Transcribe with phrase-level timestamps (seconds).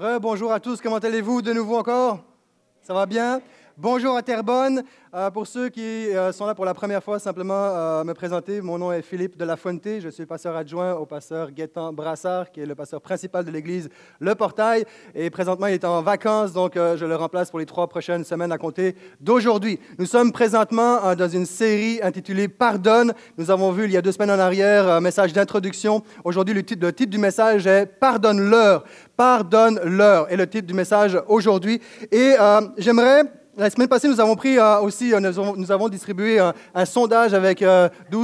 [0.00, 2.22] Re-bonjour à tous, comment allez-vous de nouveau encore?
[2.82, 3.42] Ça va bien?
[3.80, 4.82] Bonjour à Terrebonne.
[5.14, 8.60] Euh, pour ceux qui euh, sont là pour la première fois, simplement euh, me présenter.
[8.60, 10.00] Mon nom est Philippe de la Fuente.
[10.00, 13.88] Je suis pasteur adjoint au pasteur Gaétan Brassard, qui est le pasteur principal de l'église
[14.18, 14.84] Le Portail.
[15.14, 18.50] Et présentement, il est en vacances, donc je le remplace pour les trois prochaines semaines
[18.50, 19.78] à compter d'aujourd'hui.
[19.96, 23.12] Nous sommes présentement dans une série intitulée Pardonne.
[23.36, 26.02] Nous avons vu il y a deux semaines en arrière un message d'introduction.
[26.24, 28.82] Aujourd'hui, le titre, le titre du message est Pardonne-leur.
[29.16, 31.80] Pardonne-leur est le titre du message aujourd'hui.
[32.10, 32.34] Et
[32.76, 33.22] j'aimerais
[33.58, 37.58] la semaine passée, nous avons pris euh, aussi, euh, nous, avons, distribué un, sondage avec
[37.58, 37.64] 12,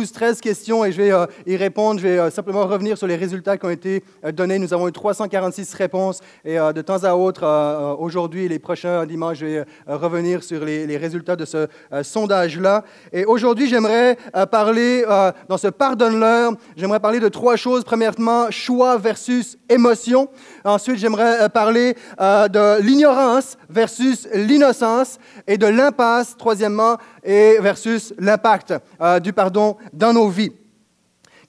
[0.09, 1.13] euh, 13 questions et je vais
[1.45, 1.99] y répondre.
[1.99, 4.61] Je vais simplement revenir sur les résultats qui ont été donnés.
[4.61, 9.39] Nous avons eu 346 réponses et de temps à autre, aujourd'hui et les prochains dimanches,
[9.39, 11.67] je vais revenir sur les, résultats de ce
[12.03, 12.85] sondage-là.
[13.13, 14.17] Et aujourd'hui, j'aimerais
[14.51, 15.05] parler,
[15.49, 17.83] dans ce pardonne-leur, j'aimerais parler de trois choses.
[17.85, 20.29] Premièrement, choix versus émotion.
[20.65, 29.21] Ensuite, j'aimerais parler de l'ignorance versus l'innocence et de l'impasse, troisièmement, et versus l'impact euh,
[29.21, 30.53] du pardon dans nos vies.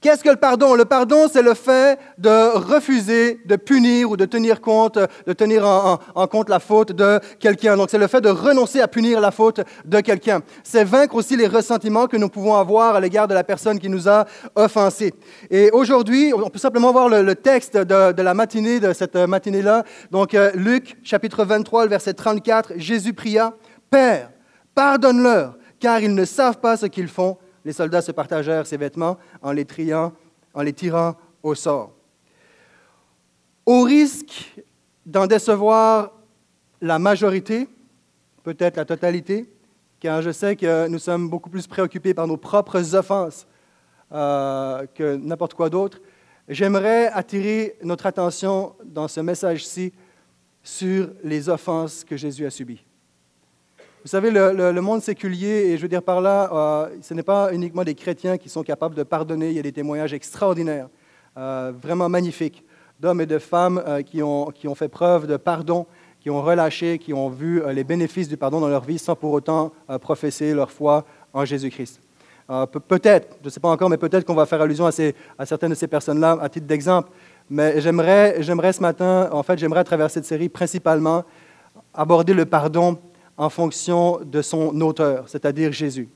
[0.01, 0.75] Qu'est-ce que le pardon?
[0.75, 5.65] Le pardon, c'est le fait de refuser de punir ou de tenir compte, de tenir
[5.65, 7.77] en, compte la faute de quelqu'un.
[7.77, 10.41] Donc, c'est le fait de renoncer à punir la faute de quelqu'un.
[10.63, 13.89] C'est vaincre aussi les ressentiments que nous pouvons avoir à l'égard de la personne qui
[13.89, 15.13] nous a offensés.
[15.49, 19.83] Et aujourd'hui, on peut simplement voir le, texte de, la matinée, de cette matinée-là.
[20.11, 23.53] Donc, euh, Luc, chapitre 23, le verset 34, Jésus pria,
[23.89, 24.29] Père,
[24.73, 27.37] pardonne-leur, car ils ne savent pas ce qu'ils font.
[27.65, 30.13] Les soldats se partagèrent ses vêtements en les, triant,
[30.53, 31.91] en les tirant au sort.
[33.65, 34.61] Au risque
[35.05, 36.11] d'en décevoir
[36.79, 37.67] la majorité,
[38.43, 39.51] peut-être la totalité,
[39.99, 43.47] car je sais que nous sommes beaucoup plus préoccupés par nos propres offenses
[44.11, 45.99] euh, que n'importe quoi d'autre,
[46.47, 49.91] j'aimerais attirer notre attention dans ce message-ci
[50.61, 52.84] sur les offenses que Jésus a subies.
[54.05, 57.51] Vous savez, le, monde séculier, et je veux dire par là, euh, ce n'est pas
[57.51, 59.49] uniquement des chrétiens qui sont capables de pardonner.
[59.49, 60.89] Il y a des témoignages extraordinaires,
[61.37, 62.63] euh, vraiment magnifiques,
[62.99, 65.87] d'hommes et de femmes euh, qui, ont, qui ont fait preuve de pardon,
[66.19, 69.31] qui ont relâché, qui ont vu les bénéfices du pardon dans leur vie sans pour
[69.31, 69.71] autant
[70.01, 71.03] professer leur foi
[71.33, 71.99] en Jésus-Christ.
[72.87, 75.47] peut-être, je ne sais pas encore, mais peut-être qu'on va faire allusion à, ces, à
[75.47, 77.09] certaines de ces personnes-là à titre d'exemple.
[77.49, 81.23] Mais j'aimerais, j'aimerais ce matin, en fait, j'aimerais à travers cette série principalement
[81.91, 82.99] aborder le pardon
[83.37, 86.09] en fonction de son auteur, c'est-à-dire Jésus.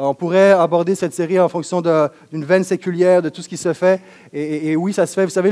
[0.00, 3.72] On pourrait aborder cette série en fonction d'une veine séculière, de tout ce qui se
[3.72, 4.00] fait.
[4.32, 5.24] Et, oui, ça se fait.
[5.24, 5.50] Vous savez,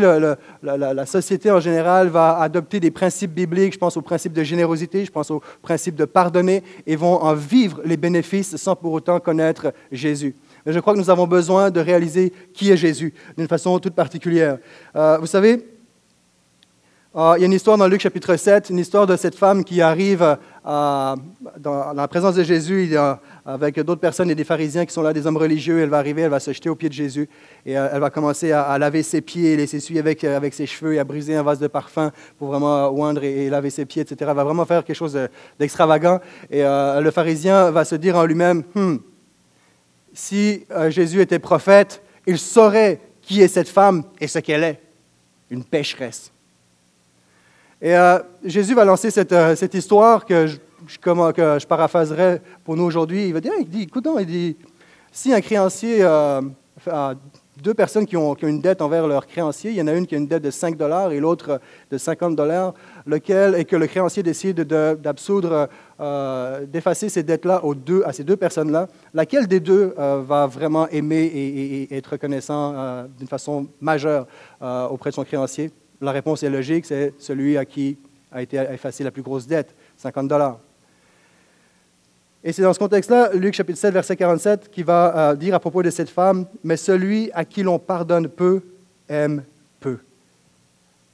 [0.63, 3.73] la, société en général va adopter des principes bibliques.
[3.73, 7.35] Je pense au principe de générosité, je pense au principe de pardonner, et vont en
[7.35, 10.37] vivre les bénéfices sans pour autant connaître Jésus.
[10.65, 13.95] Mais je crois que nous avons besoin de réaliser qui est Jésus d'une façon toute
[13.95, 14.59] particulière.
[14.95, 15.67] Euh, vous savez,
[17.17, 19.65] euh, il y a une histoire dans Luc chapitre 7, une histoire de cette femme
[19.65, 22.95] qui arrive dans, la présence de Jésus
[23.45, 25.81] avec d'autres personnes et des pharisiens qui sont là, des hommes religieux.
[25.81, 27.29] Elle va arriver, elle va se jeter aux pieds de Jésus
[27.65, 30.99] et euh, elle va commencer à, laver ses pieds, les s'essuyer avec, ses cheveux et
[30.99, 34.17] à briser un vase de parfum pour vraiment oindre et, laver ses pieds, etc.
[34.31, 35.19] Elle va vraiment faire quelque chose
[35.59, 36.21] d'extravagant.
[36.51, 38.97] Et le pharisien va se dire en lui-même, hmm,
[40.13, 44.81] si Jésus était prophète, il saurait qui est cette femme et ce qu'elle est,
[45.51, 46.33] une pécheresse.
[47.81, 50.57] Et euh, Jésus va lancer cette, euh, cette histoire que je,
[50.99, 51.11] que
[51.59, 53.27] je, paraphraserai pour nous aujourd'hui.
[53.27, 54.57] Il va dire, il dit, écoute, il dit,
[55.13, 56.41] si un créancier euh,
[56.91, 57.15] a
[57.63, 59.93] deux personnes qui ont, qui ont, une dette envers leur créancier, il y en a
[59.93, 61.61] une qui a une dette de 5 dollars et l'autre
[61.91, 62.73] de 50 dollars,
[63.05, 65.69] lequel, et que le créancier décide d'absoudre,
[66.67, 67.63] d'effacer ces dettes-là
[68.05, 73.69] à ces deux personnes-là, laquelle des deux va vraiment aimer et être reconnaissant d'une façon
[73.81, 74.27] majeure
[74.61, 75.73] auprès de son créancier?
[76.01, 77.97] La réponse est logique, c'est celui à qui
[78.31, 80.59] a été effacée la plus grosse dette, 50 dollars.
[82.45, 85.59] Et c'est dans ce contexte-là, Luc chapitre 7, verset 47, qui va euh, dire à
[85.59, 88.63] propos de cette femme, Mais celui à qui l'on pardonne peu
[89.09, 89.43] aime
[89.81, 89.99] peu.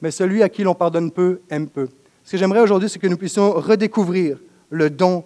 [0.00, 1.88] Mais celui à qui l'on pardonne peu aime peu.
[2.24, 4.38] Ce que j'aimerais aujourd'hui, c'est que nous puissions redécouvrir
[4.68, 5.24] le don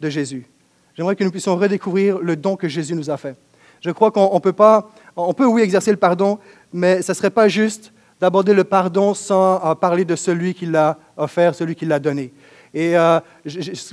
[0.00, 0.46] de Jésus.
[0.94, 3.36] J'aimerais que nous puissions redécouvrir le don que Jésus nous a fait.
[3.80, 6.38] Je crois qu'on peut pas, on peut oui exercer le pardon,
[6.72, 10.98] mais ce ne serait pas juste d'aborder le pardon sans parler de celui qui l'a
[11.16, 12.32] offert, celui qui l'a donné.
[12.76, 13.20] Et euh,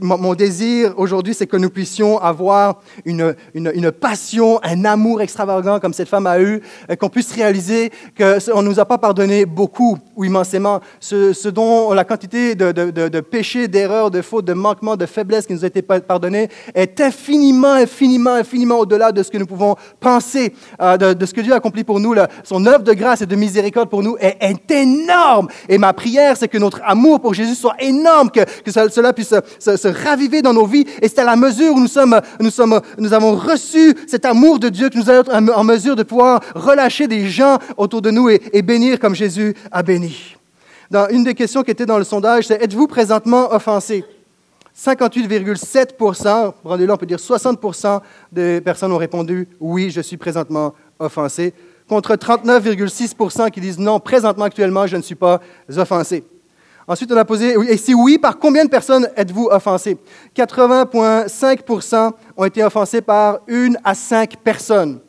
[0.01, 5.94] mon désir aujourd'hui, c'est que nous puissions avoir une, une, passion, un amour extravagant comme
[5.94, 6.62] cette femme a eu,
[7.00, 12.03] qu'on puisse réaliser qu'on ne nous a pas pardonné beaucoup ou immensément, ce, dont la
[12.03, 15.81] quantité de, de, péchés, d'erreurs, de fautes, de manquements, de faiblesses qui nous a été
[15.81, 21.33] pardonnés est infiniment, infiniment, infiniment au-delà de ce que nous pouvons penser, euh, de, ce
[21.33, 22.15] que Dieu a accompli pour nous.
[22.44, 25.47] son œuvre de grâce et de miséricorde pour nous est, énorme.
[25.69, 29.88] Et ma prière, c'est que notre amour pour Jésus soit énorme, que cela puisse se,
[29.88, 30.86] raviver dans nos vies.
[31.02, 34.60] Et c'est à la mesure où nous, sommes, nous, sommes, nous avons reçu cet amour
[34.60, 38.12] de Dieu que nous allons être en mesure de pouvoir relâcher des gens autour de
[38.12, 40.36] nous et, bénir comme Jésus a béni.
[41.10, 44.06] Une des questions qui était dans le sondage, c'est êtes-vous présentement offensé?
[44.78, 51.54] 58,7 rendez-le, on peut dire 60% des personnes ont répondu oui, je suis présentement offensé,
[51.88, 55.42] contre 39,6 qui disent non, présentement, actuellement, je ne suis pas
[55.75, 56.24] offensé.
[56.88, 59.97] Ensuite, on a posé, et si oui, par combien de personnes êtes-vous offensé?
[60.35, 65.00] 80,5 ont été offensés par une à cinq personnes.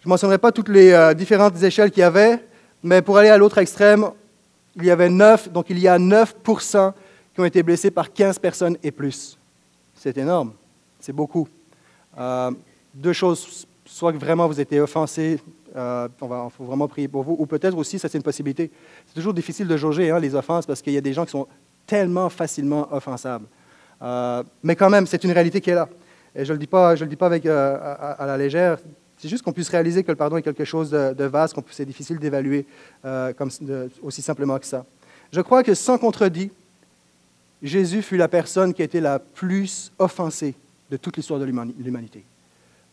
[0.00, 2.44] Je ne mentionnerai pas toutes les euh, différentes échelles qu'il y avait,
[2.82, 4.10] mais pour aller à l'autre extrême,
[4.76, 6.92] il y avait 9, donc il y a 9%
[7.34, 9.36] qui ont été blessés par 15 personnes et plus.
[9.94, 10.52] C'est énorme,
[11.00, 11.48] c'est beaucoup.
[12.18, 12.50] Euh,
[12.94, 15.40] deux choses, soit que vraiment vous étiez offensé,
[15.76, 18.70] euh, il faut vraiment prier pour vous, ou peut-être aussi, ça c'est une possibilité.
[19.06, 21.30] C'est toujours difficile de jauger hein, les offenses parce qu'il y a des gens qui
[21.30, 21.46] sont
[21.86, 23.46] tellement facilement offensables.
[24.02, 25.88] Euh, mais quand même, c'est une réalité qui est là.
[26.34, 28.78] Et je ne le dis pas, je le dis pas avec, à, la légère.
[29.18, 31.84] C'est juste qu'on puisse réaliser que le pardon est quelque chose de, vaste, qu'on c'est
[31.84, 32.66] difficile d'évaluer
[34.02, 34.84] aussi simplement que ça.
[35.30, 36.50] Je crois que sans contredit,
[37.62, 40.54] Jésus fut la personne qui a été la plus offensée
[40.90, 42.24] de toute l'histoire de l'humanité,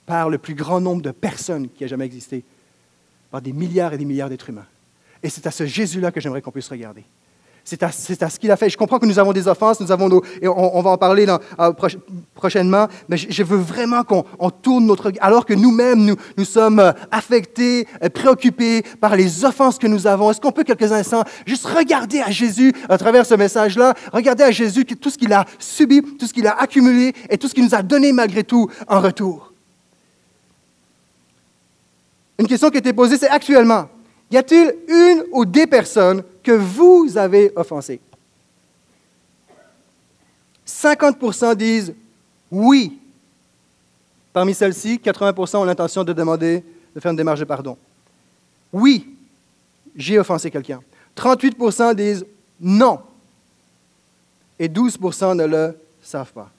[0.06, 2.44] par le plus grand nombre de personnes qui a jamais existé,
[3.32, 4.66] par des milliards et des milliards d'êtres humains.
[5.22, 7.04] Et c'est à ce Jésus-là que j'aimerais qu'on puisse regarder.
[7.70, 8.68] C'est à, ce qu'il a fait.
[8.68, 11.28] Je comprends que nous avons des offenses, nous avons nos, et on, va en parler
[11.28, 11.72] euh,
[12.34, 16.94] prochainement, mais je, veux vraiment qu'on tourne notre alors que nous-mêmes, nous, nous, sommes euh,
[17.12, 20.32] affectés, euh, préoccupés par les offenses que nous avons.
[20.32, 24.52] Est-ce qu'on peut quelques instants juste regarder à Jésus à travers ce message-là, regarder à
[24.52, 27.66] Jésus tout ce qu'il a subi, tout ce qu'il a accumulé et tout ce qu'il
[27.66, 29.49] nous a donné malgré tout en retour?
[32.40, 33.90] Une question qui a été posée, c'est actuellement,
[34.32, 38.00] y a-t-il une ou des personnes que vous avez offensées?
[40.66, 41.94] 50% disent
[42.50, 42.98] oui.
[44.32, 46.64] Parmi celles-ci, 80% ont l'intention de demander,
[46.96, 47.78] de faire une démarche de pardon.
[48.72, 49.18] Oui,
[49.96, 50.82] j'ai offensé quelqu'un.
[51.18, 52.26] 38% disent
[52.62, 53.02] non.
[54.58, 56.50] Et 12% ne le savent pas.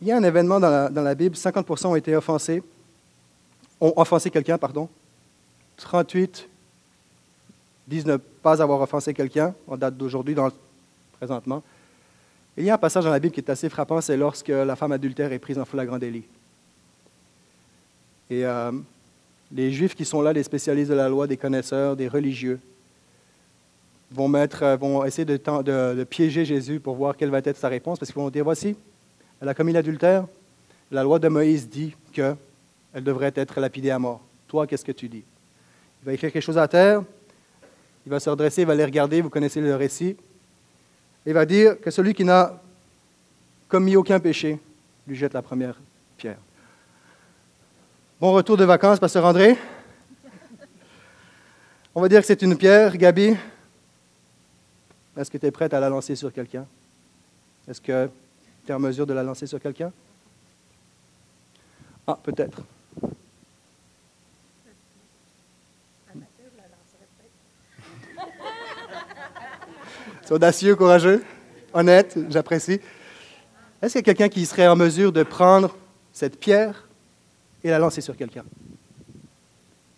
[0.00, 2.62] Il y a un événement dans la, Bible, 50% ont été offensés,
[3.80, 4.88] ont offensé quelqu'un, pardon.
[5.78, 6.48] 38
[7.86, 10.36] disent ne pas avoir offensé quelqu'un, en date d'aujourd'hui,
[11.16, 11.62] présentement.
[12.56, 14.76] Il y a un passage dans la Bible qui est assez frappant, c'est lorsque la
[14.76, 16.24] femme adultère est prise en flagrant délit.
[18.30, 18.72] Et euh,
[19.50, 22.60] les Juifs qui sont là, les spécialistes de la loi, des connaisseurs, des religieux,
[24.12, 27.98] vont, mettre, euh, vont essayer de piéger Jésus pour voir quelle va être sa réponse,
[27.98, 28.76] parce qu'ils vont dire, voici,
[29.40, 30.26] elle a commis l'adultère.
[30.90, 32.36] La loi de Moïse dit qu'elle
[32.94, 34.20] devrait être lapidée à mort.
[34.48, 35.22] Toi, qu'est-ce que tu dis?
[36.02, 37.02] Il va écrire quelque chose à terre.
[38.06, 39.20] Il va se redresser, il va les regarder.
[39.20, 40.16] Vous connaissez le récit.
[41.26, 42.60] Il va dire que celui qui n'a
[43.68, 44.58] commis aucun péché
[45.06, 45.78] lui jette la première
[46.16, 46.38] pierre.
[48.20, 49.56] Bon retour de vacances, Pasteur André.
[51.94, 52.96] On va dire que c'est une pierre.
[52.96, 53.36] Gabi,
[55.16, 56.64] est-ce que tu es prête à la lancer sur quelqu'un?
[57.68, 58.08] Est-ce que
[58.72, 59.92] en mesure de la lancer sur quelqu'un?
[62.06, 62.62] Ah, peut-être.
[70.22, 71.22] C'est audacieux, courageux,
[71.72, 72.80] honnête, j'apprécie.
[73.80, 75.76] Est-ce qu'il y a quelqu'un qui serait en mesure de prendre
[76.12, 76.88] cette pierre
[77.62, 78.44] et la lancer sur quelqu'un?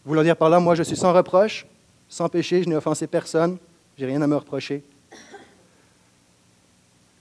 [0.04, 1.66] Voulant dire par là, moi je suis sans reproche,
[2.08, 3.58] sans péché, je n'ai offensé personne,
[3.96, 4.82] j'ai rien à me reprocher.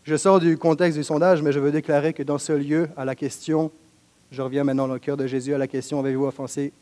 [0.10, 3.06] Je sors du contexte du sondage, mais je veux déclarer que dans ce lieu, à
[3.06, 3.72] la question,
[4.32, 6.74] je reviens maintenant dans le cœur de Jésus, à la question, avez-vous offensé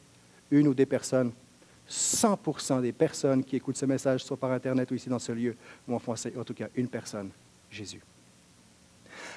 [0.50, 1.34] une ou des personnes?
[1.90, 5.58] 100% des personnes qui écoutent ce message, soit par Internet ou ici dans ce lieu,
[5.90, 7.30] vont offenser en tout cas une personne,
[7.70, 8.00] Jésus.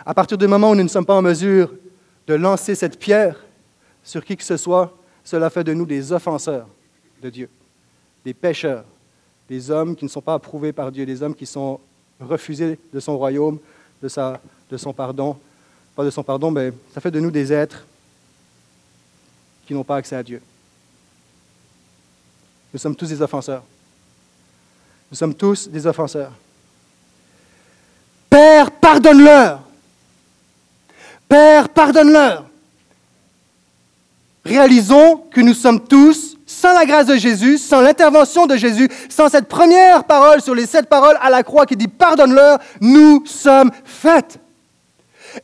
[0.06, 1.74] À partir du moment où nous ne sommes pas en mesure
[2.28, 3.44] de lancer cette pierre
[4.04, 6.68] sur qui que ce soit, cela fait de nous des offenseurs
[7.20, 7.48] de Dieu,
[8.24, 8.84] des pécheurs,
[9.48, 11.80] des hommes qui ne sont pas approuvés par Dieu, des hommes qui sont
[12.20, 13.58] refusés de son royaume,
[14.02, 14.40] de, sa,
[14.70, 15.38] de son pardon.
[15.94, 17.84] Pas de son pardon, mais ça fait de nous des êtres
[19.66, 20.42] qui n'ont pas accès à Dieu.
[22.72, 23.62] Nous sommes tous des offenseurs.
[25.10, 26.32] Nous sommes tous des offenseurs.
[28.28, 29.60] Père, pardonne-leur.
[31.28, 32.46] Père, pardonne-leur.
[34.44, 39.28] Réalisons que nous sommes tous, sans la grâce de Jésus, sans l'intervention de Jésus, sans
[39.28, 43.70] cette première parole sur les sept paroles à la croix qui dit pardonne-leur, nous sommes
[43.84, 44.40] faites.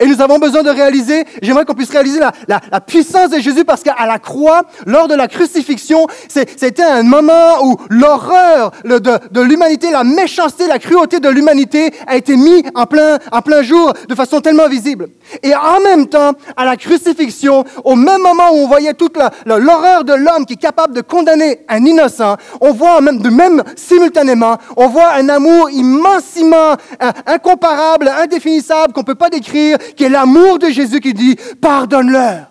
[0.01, 3.83] Et nous avons besoin de réaliser, j'aimerais qu'on puisse réaliser la, puissance de Jésus parce
[3.83, 10.05] qu'à la croix, lors de la crucifixion, c'était un moment où l'horreur de, l'humanité, la
[10.05, 14.41] méchanceté, la cruauté de l'humanité a été mis en plein, en plein jour de façon
[14.41, 15.09] tellement visible.
[15.43, 19.17] Et en même temps, à la crucifixion, au même moment où on voyait toute
[19.47, 23.63] l'horreur de l'homme qui est capable de condamner un innocent, on voit même, de même
[23.77, 30.05] simultanément, on voit un amour immensément euh, incomparable, indéfinissable, qu'on ne peut pas décrire, qui
[30.05, 32.47] est l'amour de Jésus qui dit, pardonne-leur,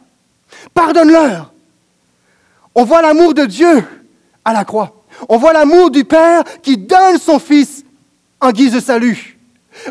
[0.73, 1.53] pardonne-leur.
[2.73, 3.83] On voit l'amour de Dieu
[4.43, 5.03] à la croix.
[5.29, 7.83] On voit l'amour du Père qui donne son Fils
[8.41, 9.37] en guise de salut.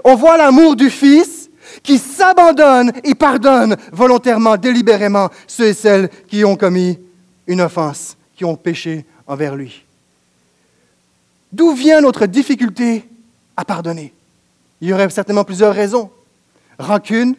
[0.04, 1.50] On voit l'amour du Fils
[1.82, 6.98] qui s'abandonne et pardonne volontairement, délibérément ceux et celles qui ont commis
[7.46, 9.84] une offense, qui ont péché envers lui.
[11.52, 13.08] D'où vient notre difficulté
[13.56, 14.12] à pardonner?
[14.80, 16.10] Il y aurait certainement plusieurs raisons.
[16.78, 17.36] Rancune,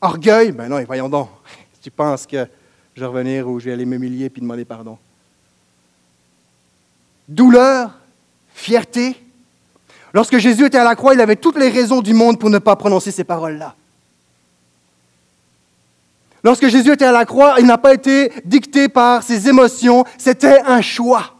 [0.00, 1.28] orgueil, ben non, voyons donc,
[1.82, 2.46] tu penses que
[2.94, 4.98] je vais revenir ou je vais aller m'humilier puis demander pardon?
[7.28, 7.90] Douleur,
[8.54, 9.24] fierté,
[10.14, 12.58] Lorsque Jésus était à la croix, il avait toutes les raisons du monde pour ne
[12.58, 13.74] pas prononcer ces paroles-là.
[16.44, 20.60] Lorsque Jésus était à la croix, il n'a pas été dicté par ses émotions, c'était
[20.60, 21.33] un choix.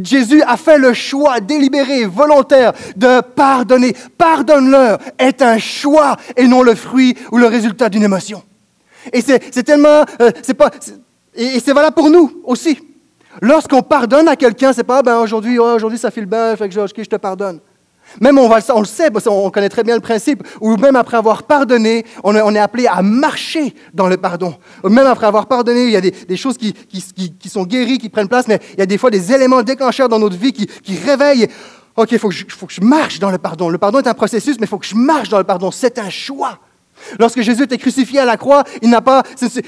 [0.00, 3.94] Jésus a fait le choix délibéré, volontaire de pardonner.
[4.16, 8.42] Pardonne-leur est un choix et non le fruit ou le résultat d'une émotion.
[9.12, 10.70] Et c'est tellement, euh, pas,
[11.34, 12.78] et c'est valable pour nous aussi.
[13.42, 17.08] Lorsqu'on pardonne à quelqu'un, c'est pas ben aujourd'hui, aujourd'hui ça file bien, fait que je
[17.08, 17.60] te pardonne.
[18.20, 21.16] Même on, va, on le sait, on connaît très bien le principe, ou même après
[21.16, 24.54] avoir pardonné, on est, appelé à marcher dans le pardon.
[24.84, 26.74] Même après avoir pardonné, il y a des, choses qui,
[27.48, 30.18] sont guéries, qui prennent place, mais il y a des fois des éléments déclencheurs dans
[30.18, 31.48] notre vie qui, réveillent.
[31.96, 33.68] OK, il faut, que je marche dans le pardon.
[33.68, 35.70] Le pardon est un processus, mais il faut que je marche dans le pardon.
[35.70, 36.58] C'est un choix.
[37.18, 39.22] Lorsque Jésus était crucifié à la croix, il n'a pas,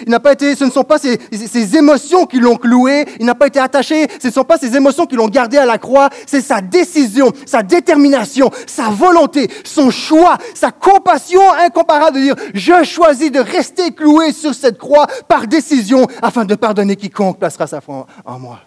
[0.04, 3.34] il n'a pas été, ce ne sont pas ses, émotions qui l'ont cloué, il n'a
[3.34, 6.10] pas été attaché, ce ne sont pas ses émotions qui l'ont gardé à la croix,
[6.26, 12.84] c'est sa décision, sa détermination, sa volonté, son choix, sa compassion incomparable de dire, je
[12.84, 17.80] choisis de rester cloué sur cette croix par décision afin de pardonner quiconque placera sa
[17.80, 18.60] foi en, moi.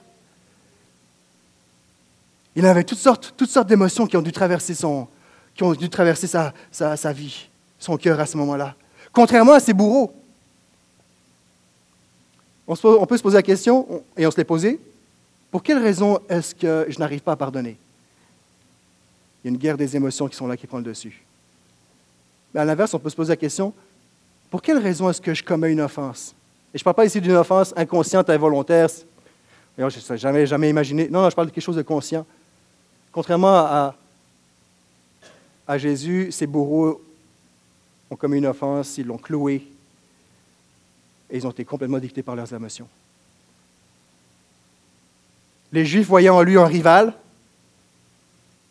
[2.55, 5.07] Il avait toutes sortes, toutes sortes d'émotions qui ont dû traverser, son,
[5.55, 7.49] qui ont dû traverser sa, sa, sa vie
[7.79, 8.75] son cœur à ce moment-là.
[9.11, 10.13] Contrairement à ses bourreaux.
[12.67, 14.79] On, peut se poser la question, et on se l'est posé,
[15.49, 17.77] pour quelle raison est-ce que je n'arrive pas à pardonner?
[19.43, 21.23] Il y a une guerre des émotions qui sont là, qui prend le dessus.
[22.53, 23.73] Mais à l'inverse, on peut se poser la question,
[24.51, 26.35] pour quelle raison est-ce que je commets une offense?
[26.71, 28.89] Et je ne parle pas ici d'une offense inconsciente, involontaire.
[29.75, 31.07] Je n'ai jamais, jamais imaginé.
[31.09, 32.23] Non, je parle de quelque chose de conscient.
[33.11, 33.95] Contrairement
[35.67, 37.01] à Jésus, ses bourreaux
[38.09, 39.67] ont commis une offense, ils l'ont cloué,
[41.29, 42.87] et ils ont été complètement dictés par leurs émotions.
[45.71, 47.13] Les Juifs voyaient en lui un rival,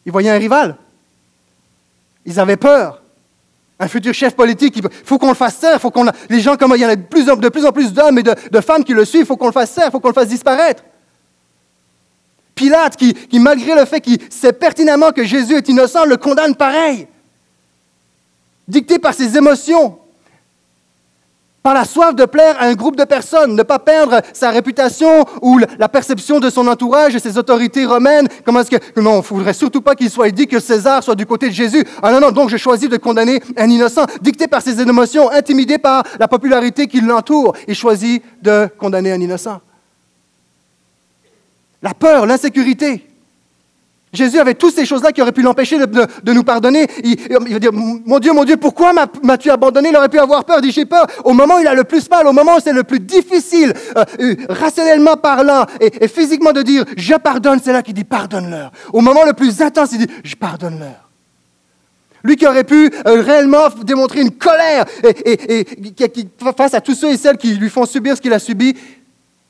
[0.05, 0.77] ils voyaient un rival.
[2.25, 3.03] Ils avaient peur.
[3.79, 6.73] Un futur chef politique, il faut qu'on le fasse taire, faut qu'on les gens, comme
[6.75, 9.23] il y en a de plus en, plus, d'hommes et de, femmes qui le suivent,
[9.23, 10.83] il faut qu'on le fasse taire, il faut qu'on le fasse disparaître.
[12.57, 17.07] Pilate, qui malgré le fait qu'il sait pertinemment que Jésus est innocent, le condamne pareil
[18.69, 19.99] dicté par ses émotions,
[21.63, 25.25] par la soif de plaire à un groupe de personnes, ne pas perdre sa réputation
[25.43, 28.29] ou la perception de son entourage et ses autorités romaines.
[28.45, 29.01] Comment est-ce que...
[29.01, 31.55] Non, il ne faudrait surtout pas qu'il soit dit que César soit du côté de
[31.55, 31.85] Jésus.
[32.03, 34.07] Ah non, non, donc je choisis de condamner un innocent.
[34.23, 39.21] Dicté par ses émotions, intimidé par la popularité qui l'entoure, il choisit de condamner un
[39.21, 39.61] innocent.
[41.83, 43.08] La peur, l'insécurité,
[44.13, 46.87] Jésus avait toutes ces choses-là qui auraient pu l'empêcher de, nous pardonner.
[47.05, 49.91] Il, va dire, mon Dieu, mon Dieu, pourquoi m'as-tu abandonné?
[49.91, 50.59] Il aurait pu avoir peur.
[50.61, 51.07] Il dit, j'ai peur.
[51.25, 53.75] Au moment où il a le plus mal, au moment où c'est le plus difficile,
[53.97, 58.73] euh, euh, rationnellement parlant et, physiquement de dire, je pardonne, c'est là qu'il dit, pardonne-leur.
[58.93, 61.09] Au moment le plus intense, il dit, je pardonne-leur.
[62.25, 64.87] Lui qui aurait pu euh, réellement démontrer une colère
[66.57, 68.75] face à tous ceux et celles qui lui font subir ce qu'il a subi,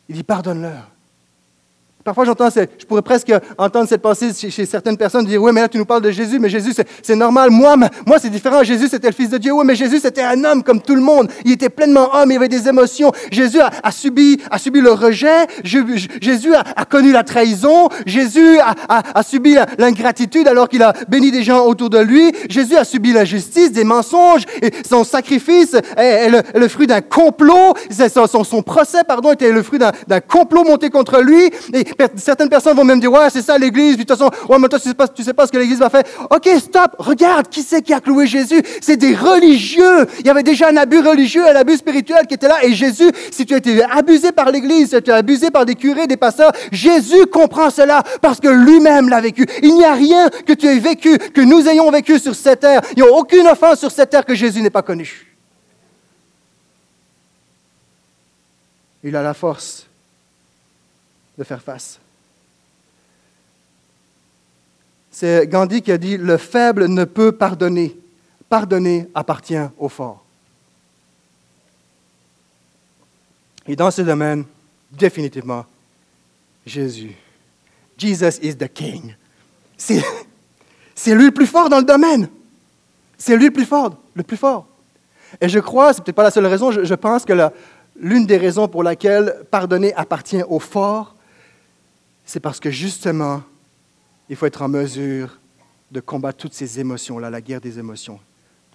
[0.08, 0.97] il dit, pardonne-leur.
[2.08, 5.68] Parfois j'entends, je pourrais presque entendre cette pensée chez, certaines personnes dire, oui, mais là
[5.68, 6.72] tu nous parles de Jésus, mais Jésus
[7.02, 7.50] c'est normal.
[7.50, 8.62] Moi, moi c'est différent.
[8.62, 9.52] Jésus c'était le Fils de Dieu.
[9.52, 11.30] Oui, mais Jésus c'était un homme comme tout le monde.
[11.44, 13.12] Il était pleinement homme, il avait des émotions.
[13.30, 15.46] Jésus a, subi, a subi le rejet.
[15.64, 17.90] Jésus a, connu la trahison.
[18.06, 22.32] Jésus a, subi l'ingratitude alors qu'il a béni des gens autour de lui.
[22.48, 24.44] Jésus a subi l'injustice, des mensonges.
[24.62, 27.74] Et son sacrifice est, le, fruit d'un complot.
[27.90, 31.50] Son, son, procès, pardon, était le fruit d'un complot monté contre lui.
[32.16, 33.96] Certaines personnes vont même dire, ouais, c'est ça l'Église.
[33.96, 35.78] De toute façon, ouais, mais toi, tu sais pas, tu sais pas ce que l'Église
[35.78, 36.04] va faire.
[36.30, 38.62] OK, stop, regarde, qui c'est qui a cloué Jésus?
[38.80, 40.06] C'est des religieux.
[40.20, 42.64] Il y avait déjà un abus religieux, un abus spirituel qui était là.
[42.64, 45.66] Et Jésus, si tu as été abusé par l'Église, si tu as été abusé par
[45.66, 49.46] des curés, des pasteurs, Jésus comprend cela parce que lui-même l'a vécu.
[49.62, 52.80] Il n'y a rien que tu aies vécu, que nous ayons vécu sur cette terre.
[52.96, 55.24] Il n'y a aucune offense sur cette terre que Jésus n'ait pas connue.
[59.02, 59.87] Il a la force
[61.38, 62.00] de faire face.
[65.10, 67.96] C'est Gandhi qui a dit, le faible ne peut pardonner.
[68.48, 70.24] Pardonner appartient au fort.
[73.66, 74.44] Et dans ce domaine,
[74.90, 75.64] définitivement,
[76.66, 77.14] Jésus.
[77.96, 79.14] Jesus is the king.
[79.76, 80.02] C'est,
[81.14, 82.28] lui le plus fort dans le domaine.
[83.16, 84.66] C'est lui le plus fort, le plus fort.
[85.40, 87.32] Et je crois, c'est peut-être pas la seule raison, je pense que
[87.96, 91.14] l'une des raisons pour laquelle pardonner appartient au fort,
[92.28, 93.42] c'est parce que justement,
[94.28, 95.40] il faut être en mesure
[95.90, 98.20] de combattre toutes ces émotions-là, la guerre des émotions.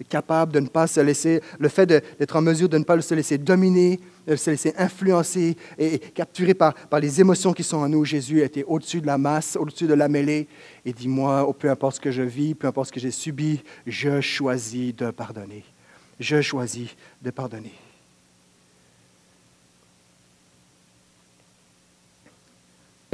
[0.00, 3.00] Être capable de ne pas se laisser, le fait d'être en mesure de ne pas
[3.00, 7.76] se laisser dominer, de se laisser influencer et, capturer par, par, les émotions qui sont
[7.76, 8.04] en nous.
[8.04, 10.48] Jésus était au-dessus de la masse, au-dessus de la mêlée,
[10.84, 13.12] et dit, moi, oh, peu importe ce que je vis, peu importe ce que j'ai
[13.12, 15.62] subi, je choisis de pardonner.
[16.18, 16.88] Je choisis
[17.22, 17.72] de pardonner.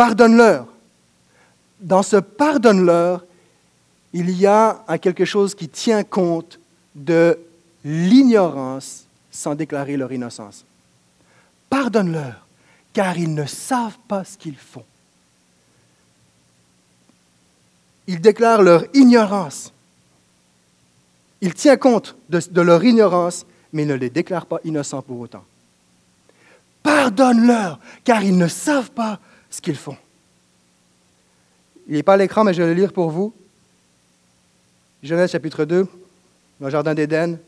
[0.00, 0.66] Pardonne-leur.
[1.78, 3.22] Dans ce pardonne-leur,
[4.14, 6.58] il y a quelque chose qui tient compte
[6.94, 7.38] de
[7.84, 10.64] l'ignorance sans déclarer leur innocence.
[11.68, 12.46] Pardonne-leur,
[12.94, 14.86] car ils ne savent pas ce qu'ils font.
[18.06, 19.70] Ils déclarent leur ignorance.
[21.42, 25.44] Il tient compte de, leur ignorance, mais ne les déclare pas innocents pour autant.
[26.82, 29.96] Pardonne-leur, car ils ne savent pas ce qu'ils font.
[31.88, 33.32] Il n'est pas à l'écran, mais je vais le lire pour vous.
[35.02, 35.86] Genèse chapitre 2,
[36.60, 37.38] dans le jardin d'Éden.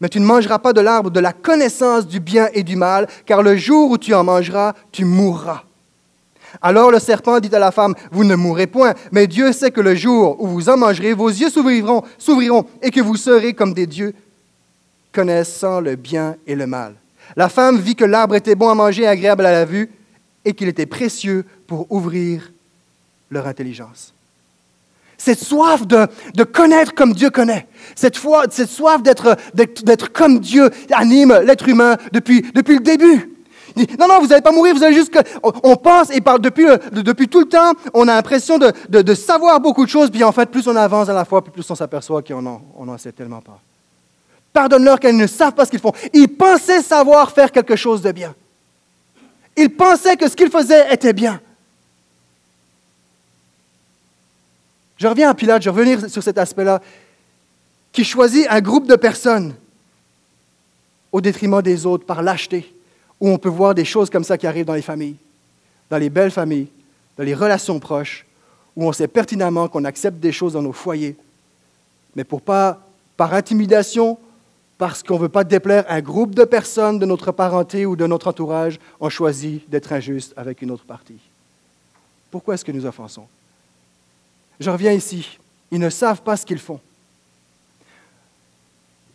[0.00, 3.08] Mais tu ne mangeras pas de l'arbre de la connaissance du bien et du mal,
[3.24, 5.62] car le jour où tu en mangeras, tu mourras.
[6.60, 9.80] Alors le serpent dit à la femme, Vous ne mourrez point, mais Dieu sait que
[9.80, 13.74] le jour où vous en mangerez, vos yeux s'ouvriront, s'ouvriront, et que vous serez comme
[13.74, 14.14] des dieux,
[15.12, 16.94] connaissant le bien et le mal.
[17.34, 19.90] La femme vit que l'arbre était bon à manger et agréable à la vue,
[20.46, 22.50] et qu'il était précieux pour ouvrir
[23.30, 24.14] leur intelligence.
[25.18, 30.38] Cette soif de, de connaître comme Dieu connaît, cette, foi, cette soif d'être, d'être, comme
[30.38, 33.32] Dieu anime l'être humain depuis, depuis le début.
[33.98, 35.12] Non, non, vous n'allez pas mourir, vous allez juste...
[35.42, 39.84] On pense, et depuis, depuis tout le temps, on a l'impression de, de, savoir beaucoup
[39.84, 42.40] de choses, puis en fait, plus on avance à la fois, plus on s'aperçoit qu'on
[42.40, 43.58] n'en on sait tellement pas.
[44.52, 45.92] Pardonne-leur qu'elles ne savent pas ce qu'ils font.
[46.14, 48.34] Ils pensaient savoir faire quelque chose de bien.
[49.56, 51.40] Ils pensaient que ce qu'ils faisaient était bien.
[54.98, 56.80] Je reviens à Pilate, je vais revenir sur cet aspect-là,
[57.92, 59.54] qui choisit un groupe de personnes
[61.12, 62.74] au détriment des autres par lâcheté,
[63.20, 65.16] où on peut voir des choses comme ça qui arrivent dans les familles,
[65.90, 66.68] dans les belles familles,
[67.16, 68.26] dans les relations proches,
[68.74, 71.16] où on sait pertinemment qu'on accepte des choses dans nos foyers,
[72.14, 72.80] mais pour pas,
[73.16, 74.18] par intimidation,
[74.78, 78.06] parce qu'on ne veut pas déplaire un groupe de personnes de notre parenté ou de
[78.06, 81.18] notre entourage, on choisit d'être injuste avec une autre partie.
[82.30, 83.26] Pourquoi est-ce que nous offensons?
[84.60, 85.38] Je reviens ici.
[85.70, 86.80] Ils ne savent pas ce qu'ils font.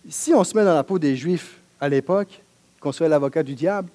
[0.09, 2.41] Si on se met dans la peau des Juifs à l'époque,
[2.79, 3.89] qu'on soit l'avocat du diable,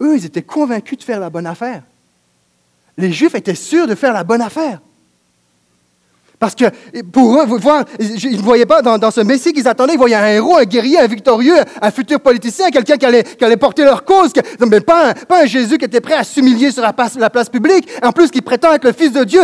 [0.00, 1.82] eux, ils étaient convaincus de faire la bonne affaire.
[2.96, 4.80] Les Juifs étaient sûrs de faire la bonne affaire.
[6.38, 6.64] Parce que
[7.12, 10.26] pour eux, voir, ils ne voyaient pas dans, ce Messie qu'ils attendaient, ils voyaient un
[10.26, 14.32] héros, un guerrier, un victorieux, un futur politicien, quelqu'un qui allait, porter leur cause,
[14.68, 17.88] mais pas un, Jésus qui était prêt à s'humilier sur la place, la place, publique,
[18.02, 19.42] en plus qui prétend être le Fils de Dieu,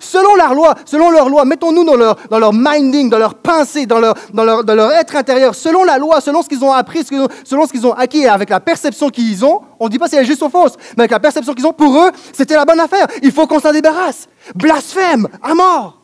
[0.00, 1.44] selon leur loi, selon leur loi.
[1.44, 5.54] Mettons-nous dans leur, minding, dans leur pensée, dans leur, dans, leur, dans leur être intérieur,
[5.54, 7.04] selon la loi, selon ce qu'ils ont appris,
[7.44, 9.60] selon ce qu'ils ont acquis, avec la perception qu'ils ont.
[9.78, 11.66] On ne dit pas si elle est juste ou fausse, mais avec la perception qu'ils
[11.66, 13.06] ont, pour eux, c'était la bonne affaire.
[13.22, 14.28] Il faut qu'on s'en débarrasse.
[14.54, 16.03] Blasphème, à mort.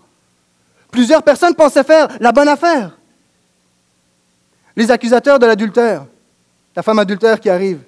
[0.90, 2.98] Plusieurs personnes pensaient faire la bonne affaire.
[4.76, 6.06] Les accusateurs de l'adultère,
[6.74, 7.80] la femme adultère qui arrive,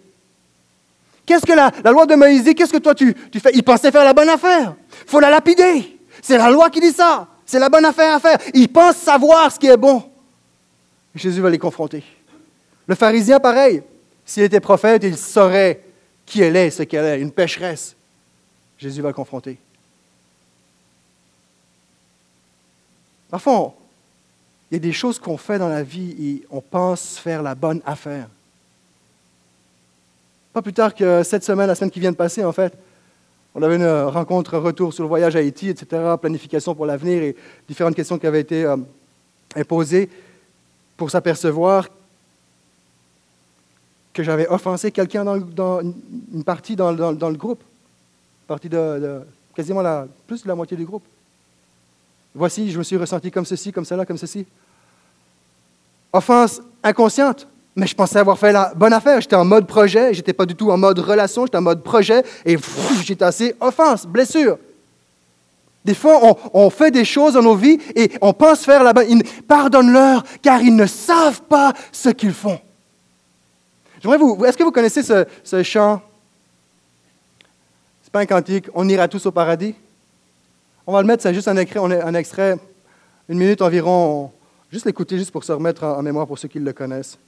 [1.25, 2.55] Qu'est-ce que la, loi de Moïse dit?
[2.55, 3.51] Qu'est-ce que toi tu, fais?
[3.55, 4.75] Il pensait faire la bonne affaire.
[5.07, 5.99] Faut la lapider.
[6.21, 7.29] C'est la loi qui dit ça.
[7.47, 8.38] C'est la bonne affaire à faire.
[8.55, 10.03] Il pense savoir ce qui est bon.
[11.15, 12.03] Jésus va les confronter.
[12.87, 13.83] Le pharisien, pareil.
[14.25, 15.83] S'il était prophète, il saurait
[16.27, 17.95] qui elle est, ce qu'elle est, une pécheresse.
[18.79, 19.59] Jésus va le confronter.
[23.33, 23.73] Parfois,
[24.71, 27.55] il y a des choses qu'on fait dans la vie et on pense faire la
[27.55, 28.29] bonne affaire.
[30.53, 32.75] Pas plus tard que cette semaine, la semaine qui vient de passer, en fait,
[33.55, 37.35] on avait une rencontre retour sur le voyage à Haïti, etc., planification pour l'avenir et
[37.66, 38.77] différentes questions qui avaient été euh,
[39.57, 40.11] imposées
[40.99, 41.88] pour s'apercevoir
[44.12, 47.62] que j'avais offensé quelqu'un dans, une partie dans, le groupe,
[48.47, 49.23] partie de,
[49.57, 51.05] quasiment la, plus de la moitié du groupe.
[52.35, 54.47] Voici, je me suis ressenti comme ceci, comme cela, comme ceci.
[56.12, 59.21] Offense inconsciente, mais je pensais avoir fait la bonne affaire.
[59.21, 62.23] J'étais en mode projet, j'étais pas du tout en mode relation, j'étais en mode projet,
[62.45, 62.57] et
[63.03, 64.59] j'étais assez offense, blessure.
[65.85, 66.21] Des fois,
[66.55, 69.23] on, fait des choses dans nos vies et on pense faire la bonne.
[69.49, 72.61] Pardonne-leur, car ils ne savent pas ce qu'ils font.
[74.01, 74.45] J'aimerais vous.
[74.45, 76.01] Est-ce que vous connaissez ce, ce chant?
[78.03, 78.66] C'est pas un cantique.
[78.75, 79.75] On ira tous au paradis.
[80.85, 82.57] On va le mettre, c'est juste un, extrait,
[83.29, 84.33] une minute environ.
[84.71, 87.18] Juste l'écouter, juste pour se remettre en mémoire pour ceux qui le connaissent.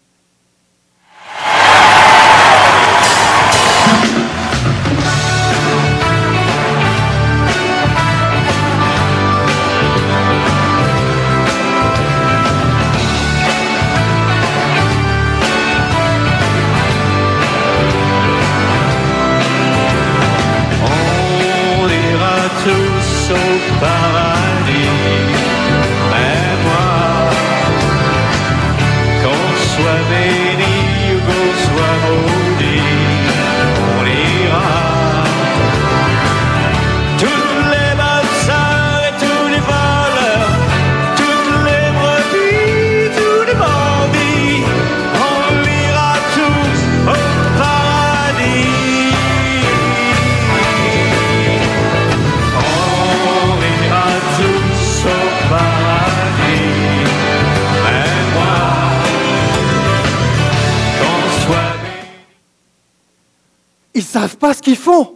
[64.65, 65.15] Qu'ils font.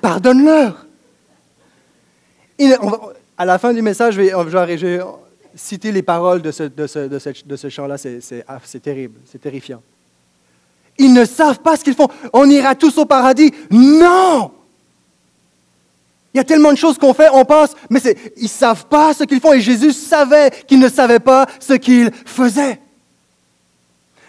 [0.00, 0.86] Pardonne-leur.
[3.36, 5.00] À la fin du message, je vais,
[5.56, 7.96] citer les paroles de ce, chant-là.
[8.46, 9.82] Ah, c'est terrible, c'est terrifiant.
[10.98, 12.08] Ils ne savent pas ce qu'ils font.
[12.32, 13.52] On ira tous au paradis.
[13.70, 14.52] Non!
[16.32, 18.00] Il y a tellement de choses qu'on fait, on pense, mais
[18.36, 19.52] ils ne savent pas ce qu'ils font.
[19.52, 22.78] Et Jésus savait qu'ils ne savaient pas ce qu'ils faisaient.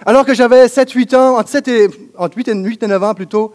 [0.04, 1.88] Alors que j'avais 7-8 ans, entre, 7 et,
[2.18, 3.54] entre 8, et, 8 et 9 ans plutôt,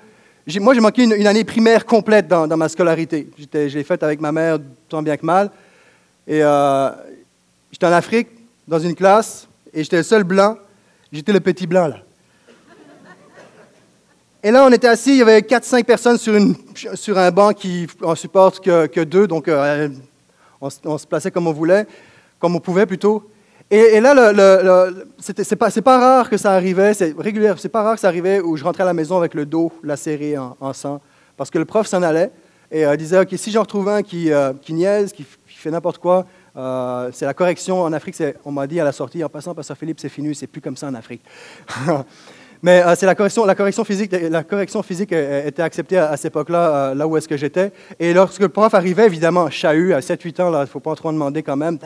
[0.61, 3.29] moi j'ai manqué une, année primaire complète dans, ma scolarité.
[3.37, 5.51] Je l'ai faite avec ma mère tant bien que mal.
[6.27, 6.91] Et euh,
[7.73, 8.29] j'étais en Afrique,
[8.69, 10.57] dans une classe, et j'étais le seul blanc.
[11.11, 11.97] J'étais le petit blanc, là.
[14.43, 18.15] Et là, on était assis, il y avait 4-5 personnes sur, un banc qui en
[18.15, 19.89] supporte que, deux, donc euh,
[20.61, 21.89] on, se plaçait comme on voulait,
[22.39, 23.29] comme on pouvait plutôt.
[23.69, 28.01] Et, là, le, c'est pas, rare que ça arrivait, c'est régulier, c'est pas rare que
[28.01, 31.01] ça arrivait où je rentrais à la maison avec le dos lacéré en, sang,
[31.37, 32.31] parce que le prof s'en allait
[32.71, 35.99] et euh, disait, OK, si j'en retrouve un qui, euh, qui niaise, qui, fait n'importe
[35.99, 36.27] quoi,
[36.57, 37.83] euh, c'est la correction.
[37.83, 40.47] En Afrique, on m'a dit à la sortie, en passant, Pasteur Philippe, c'est fini, c'est
[40.47, 41.23] plus comme ça en Afrique.
[42.63, 43.45] Mais c'est la correction,
[43.85, 44.13] physique.
[44.13, 47.71] La correction physique était acceptée à, cette époque-là, là où est-ce que j'étais.
[48.01, 51.11] Et lorsque le prof arrivait, évidemment, chahut, à 7-8 ans, il ne faut pas trop
[51.11, 51.79] en demander quand même.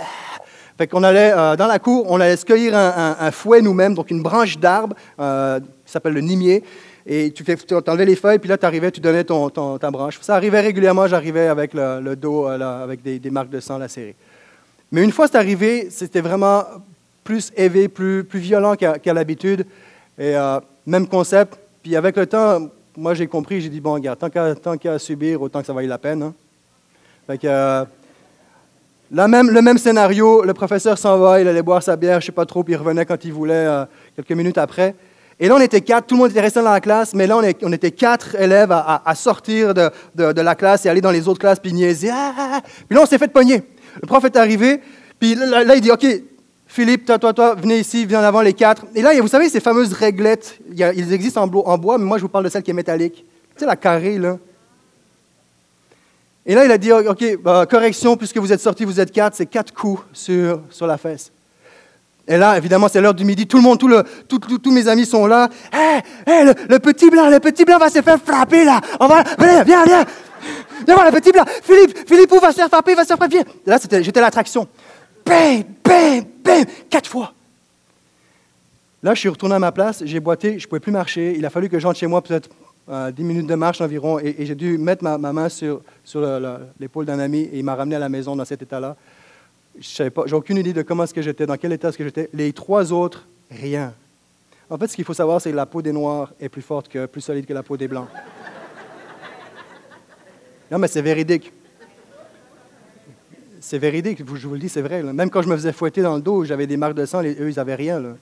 [0.81, 4.11] Fait qu'on allait euh, dans la cour, on allait se cueillir un, fouet nous-mêmes, donc
[4.11, 6.65] une branche d'arbre euh, qui s'appelle le nimier.
[7.05, 7.45] Et tu,
[7.87, 10.19] enlevais les feuilles, puis là, tu arrivais, tu donnais ton, ta branche.
[10.23, 14.17] Ça arrivait régulièrement, j'arrivais avec le, dos, euh, avec des, marques de sang lacérées.
[14.91, 16.65] Mais une fois c'est arrivé, c'était vraiment
[17.25, 19.67] plus élevé, plus, plus violent qu'à, l'habitude.
[20.19, 20.35] Et
[20.87, 21.59] même concept.
[21.83, 25.43] Puis avec le temps, moi, j'ai compris, j'ai dit, bon, regarde, tant qu'à, qu'à subir,
[25.43, 26.23] autant que ça vaille la peine.
[26.23, 26.35] Hein.
[27.27, 27.85] Fait que
[29.11, 32.33] le même scénario, le professeur s'en va, il allait boire sa bière, je ne sais
[32.33, 34.95] pas trop, puis il revenait quand il voulait, euh, quelques minutes après.
[35.39, 37.39] Et là, on était quatre, tout le monde était resté dans la classe, mais là,
[37.39, 41.59] on, était quatre élèves à, sortir de, la classe et aller dans les autres classes,
[41.59, 42.11] puis niaiser.
[42.11, 42.61] Ah, ah, ah.
[42.61, 43.63] Puis là, on s'est fait pogner.
[44.03, 44.81] Le prof est arrivé,
[45.19, 46.07] puis là, il dit, OK,
[46.67, 48.85] Philippe, toi, toi, toi, venez ici, viens en avant les quatre.
[48.95, 52.23] Et là, vous savez, ces fameuses réglettes, ils existent en, en bois, mais moi, je
[52.23, 53.25] vous parle de celle qui est métallique.
[53.55, 54.37] Tu sais, la carrée, là.
[56.47, 59.37] Et là, il a dit, OK, bah, correction, puisque vous êtes sortis, vous êtes quatre,
[59.37, 61.31] c'est quatre coups sur, sur la fesse.
[62.27, 63.47] Et là, évidemment, c'est l'heure du midi.
[63.47, 65.49] Tout le monde, tous mes amis sont là.
[65.73, 65.99] Hé,
[66.31, 68.81] hé, le, petit blanc, le petit blanc va se faire frapper là.
[69.01, 70.05] On va, viens, viens, viens.
[70.87, 71.45] Viens voir le petit blanc.
[71.63, 73.43] Philippe, Philippe, où va se faire frapper, va se faire frapper.
[73.43, 73.45] Viens.
[73.67, 74.69] Là, j'étais l'attraction.
[75.27, 77.33] Bam, bam, bam, quatre fois.
[79.03, 81.35] Là, je suis retourné à ma place, j'ai boité, je ne pouvais plus marcher.
[81.37, 82.51] Il a fallu que j'entre chez moi, peut-être
[82.91, 86.21] euh, 10 minutes de marche environ, et, j'ai dû mettre ma, main sur, sur
[86.79, 88.97] l'épaule d'un ami, et il m'a ramené à la maison dans cet état-là.
[89.79, 92.29] Je n'ai aucune idée de comment est-ce que j'étais, dans quel état est-ce que j'étais.
[92.33, 93.95] Les trois autres, rien.
[94.69, 96.89] En fait, ce qu'il faut savoir, c'est que la peau des Noirs est plus forte,
[96.89, 98.09] que, plus solide que la peau des Blancs.
[100.71, 101.53] Non, mais c'est véridique.
[103.61, 105.03] C'est véridique, je vous le dis, c'est vrai.
[105.03, 107.51] Même quand je me faisais fouetter dans le dos, j'avais des marques de sang, eux,
[107.51, 108.17] ils n'avaient rien.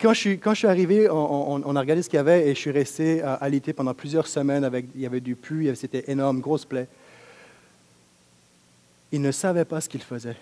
[0.00, 3.22] Quand je suis, arrivé, on, a regardé ce qu'il y avait et je suis resté
[3.22, 4.68] à alité pendant plusieurs semaines.
[4.94, 6.88] Il y avait du pu, c'était énorme, grosse plaie.
[9.12, 10.36] Ils ne savaient pas ce qu'ils faisaient.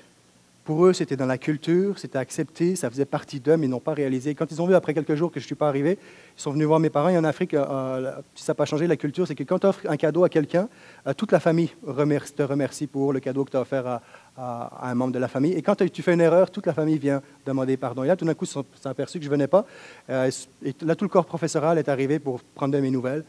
[0.64, 3.80] Pour eux, c'était dans la culture, c'était accepté, ça faisait partie d'eux, mais ils n'ont
[3.80, 4.36] pas réalisé.
[4.36, 6.52] Quand ils ont vu après quelques jours que je ne suis pas arrivé, ils sont
[6.52, 7.08] venus voir mes parents.
[7.08, 9.66] Et en Afrique, euh, si ça n'a pas changé la culture, c'est que quand tu
[9.66, 10.68] offres un cadeau à quelqu'un,
[11.08, 14.00] euh, toute la famille te remercie pour le cadeau que tu as offert
[14.36, 15.52] à, un membre de la famille.
[15.52, 18.04] Et quand tu fais une erreur, toute la famille vient demander pardon.
[18.04, 19.66] Et là, tout d'un coup, ils sont aperçus que je ne venais pas.
[20.10, 20.30] Euh,
[20.64, 23.24] et là, tout le corps professoral est arrivé pour prendre mes nouvelles.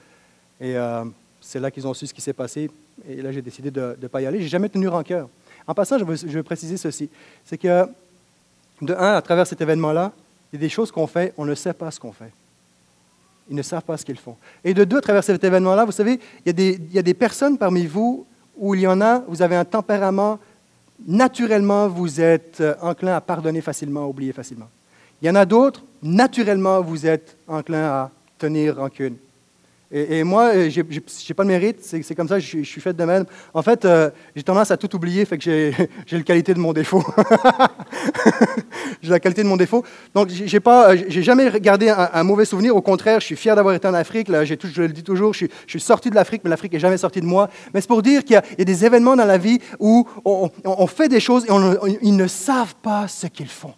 [0.62, 0.76] Et
[1.42, 2.70] c'est là qu'ils ont su ce qui s'est passé.
[3.10, 4.40] Et là, j'ai décidé de ne pas y aller.
[4.40, 5.28] J'ai jamais tenu rancœur.
[5.68, 7.10] En passant, je veux, préciser ceci.
[7.46, 7.88] C'est que,
[8.82, 10.12] de un, à travers cet événement-là,
[10.52, 12.32] il y a des choses qu'on fait, on ne sait pas ce qu'on fait.
[13.50, 14.38] Ils ne savent pas ce qu'ils font.
[14.64, 16.60] Et de deux, à travers cet événement-là, vous savez, il
[16.94, 18.26] y, a des, personnes parmi vous
[18.58, 20.40] où il y en a, vous avez un tempérament,
[21.06, 24.70] naturellement, vous êtes euh, enclin à pardonner facilement, à oublier facilement.
[25.22, 29.18] Il y en a d'autres, naturellement, vous êtes enclin à tenir rancune.
[29.96, 33.04] Et, moi, euh, je n'ai pas de mérite, c'est comme ça, je, suis fait de
[33.06, 33.26] même.
[33.54, 35.74] En fait, euh, j'ai tendance à tout oublier, fait que j'ai
[36.12, 37.04] la qualité de mon défaut.
[39.04, 39.86] j'ai la qualité de mon défaut.
[40.16, 42.76] Donc, j'ai pas, euh, j'ai jamais gardé un, mauvais souvenir.
[42.76, 44.30] Au contraire, je suis fier d'avoir été en Afrique.
[44.30, 46.98] Là, tout, je le dis toujours, je suis, sorti de l'Afrique, mais l'Afrique n'est jamais
[46.98, 47.48] sortie de moi.
[47.72, 50.88] Mais c'est pour dire qu'il y, a des événements dans la vie où on, on
[50.88, 53.76] fait des choses et on, ils ne savent pas ce qu'ils font.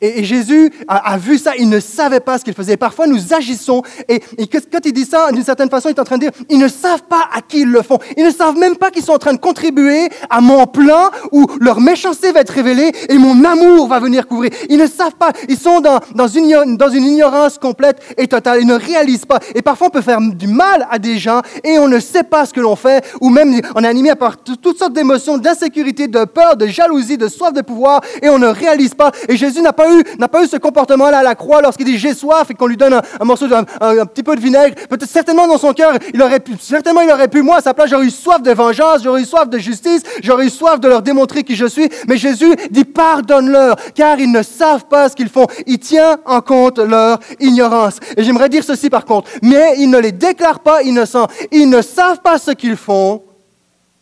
[0.00, 2.76] Et, Jésus a, vu ça, il ne savait pas ce qu'il faisait.
[2.76, 6.16] Parfois, nous agissons, et, quand il dit ça, d'une certaine façon, il est en train
[6.16, 7.98] de dire, ils ne savent pas à qui ils le font.
[8.16, 11.46] Ils ne savent même pas qu'ils sont en train de contribuer à mon plan où
[11.60, 14.50] leur méchanceté va être révélée et mon amour va venir couvrir.
[14.68, 18.60] Ils ne savent pas, ils sont dans, dans, une, dans une ignorance complète et totale,
[18.60, 19.40] ils ne réalisent pas.
[19.54, 22.46] Et parfois, on peut faire du mal à des gens et on ne sait pas
[22.46, 26.24] ce que l'on fait, ou même on est animé par toutes sortes d'émotions, d'insécurité, de
[26.24, 29.10] peur, de jalousie, de soif de pouvoir, et on ne réalise pas.
[29.28, 29.87] Et Jésus n'a pas
[30.18, 32.76] n'a pas eu ce comportement-là à la croix lorsqu'il dit j'ai soif et qu'on lui
[32.76, 34.74] donne un, morceau, de, un, petit peu de vinaigre.
[34.88, 37.74] Peut-être certainement dans son cœur, il aurait pu, certainement il aurait pu, moi à sa
[37.74, 40.88] place, j'aurais eu soif de vengeance, j'aurais eu soif de justice, j'aurais eu soif de
[40.88, 41.88] leur démontrer qui je suis.
[42.08, 45.46] Mais Jésus dit pardonne-leur, car ils ne savent pas ce qu'ils font.
[45.66, 47.98] Il tient en compte leur ignorance.
[48.16, 51.28] Et j'aimerais dire ceci par contre, mais ils ne les déclarent pas innocents.
[51.52, 53.22] Ils ne savent pas ce qu'ils font,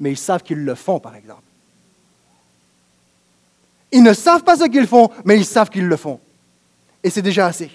[0.00, 1.45] mais ils savent qu'ils le font, par exemple.
[3.92, 6.20] Ils ne savent pas ce qu'ils font, mais ils savent qu'ils le font.
[7.02, 7.70] Et c'est déjà assez.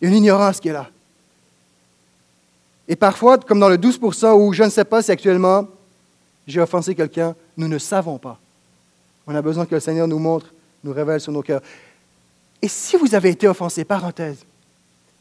[0.00, 0.88] Il y a une ignorance qui est là.
[2.88, 5.68] Et parfois, comme dans le 12% où je ne sais pas si actuellement
[6.46, 8.38] j'ai offensé quelqu'un, nous ne savons pas.
[9.26, 11.62] On a besoin que le Seigneur nous montre, nous révèle sur nos cœurs.
[12.60, 14.44] Et si vous avez été offensé, parenthèse,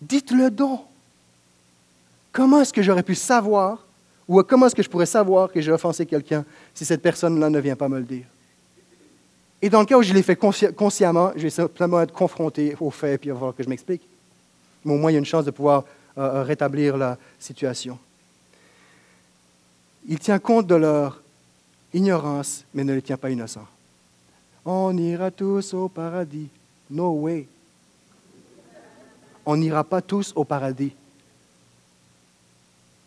[0.01, 0.81] dites-le donc.
[2.31, 3.85] Comment est-ce que j'aurais pu savoir,
[4.27, 7.59] ou comment est-ce que je pourrais savoir que j'ai offensé quelqu'un si cette personne-là ne
[7.59, 8.25] vient pas me le dire?
[9.61, 12.91] Et dans le cas où je l'ai fait consciemment, je vais simplement être confronté aux
[12.91, 14.01] faits puis il va falloir que je m'explique.
[14.85, 15.83] Mais au moins, il y a une chance de pouvoir
[16.17, 17.99] euh, euh, rétablir la situation.
[20.07, 21.21] Il tient compte de leur
[21.93, 23.67] ignorance, mais ne les tient pas innocents.
[24.63, 26.47] On ira tous au paradis.
[26.89, 27.47] No way.
[29.45, 30.93] On n'ira pas tous au paradis.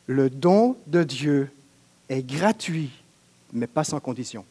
[0.07, 1.51] Le don de Dieu
[2.09, 2.91] est gratuit,
[3.53, 4.45] mais pas sans condition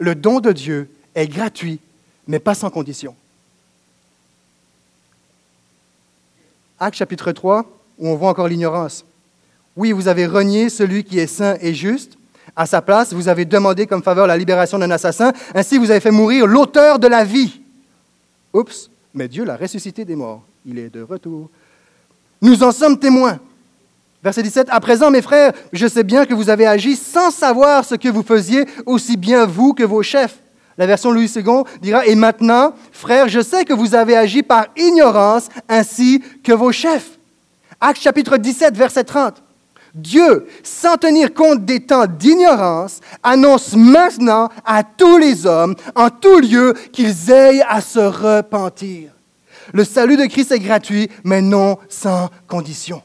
[0.00, 1.78] le don de Dieu est gratuit,
[2.26, 3.14] mais pas sans condition.
[6.80, 7.64] Acte chapitre 3,
[7.98, 9.04] où on voit encore l'ignorance.
[9.76, 12.16] Oui, vous avez renié celui qui est saint et juste.
[12.56, 15.32] À sa place, vous avez demandé comme faveur la libération d'un assassin.
[15.54, 17.60] Ainsi, vous avez fait mourir l'auteur de la vie.
[18.54, 20.42] Oups, mais Dieu l'a ressuscité des morts.
[20.64, 21.50] Il est de retour.
[22.40, 23.38] Nous en sommes témoins.
[24.22, 27.84] Verset 17, À présent, mes frères, je sais bien que vous avez agi sans savoir
[27.84, 30.36] ce que vous faisiez, aussi bien vous que vos chefs.
[30.76, 34.66] La version Louis II dira, Et maintenant, frères, je sais que vous avez agi par
[34.76, 37.18] ignorance, ainsi que vos chefs.
[37.80, 39.42] Acte chapitre 17, verset 30.
[39.94, 46.40] Dieu, sans tenir compte des temps d'ignorance, annonce maintenant à tous les hommes, en tout
[46.40, 49.10] lieu, qu'ils aillent à se repentir.
[49.72, 53.02] Le salut de Christ est gratuit, mais non sans condition.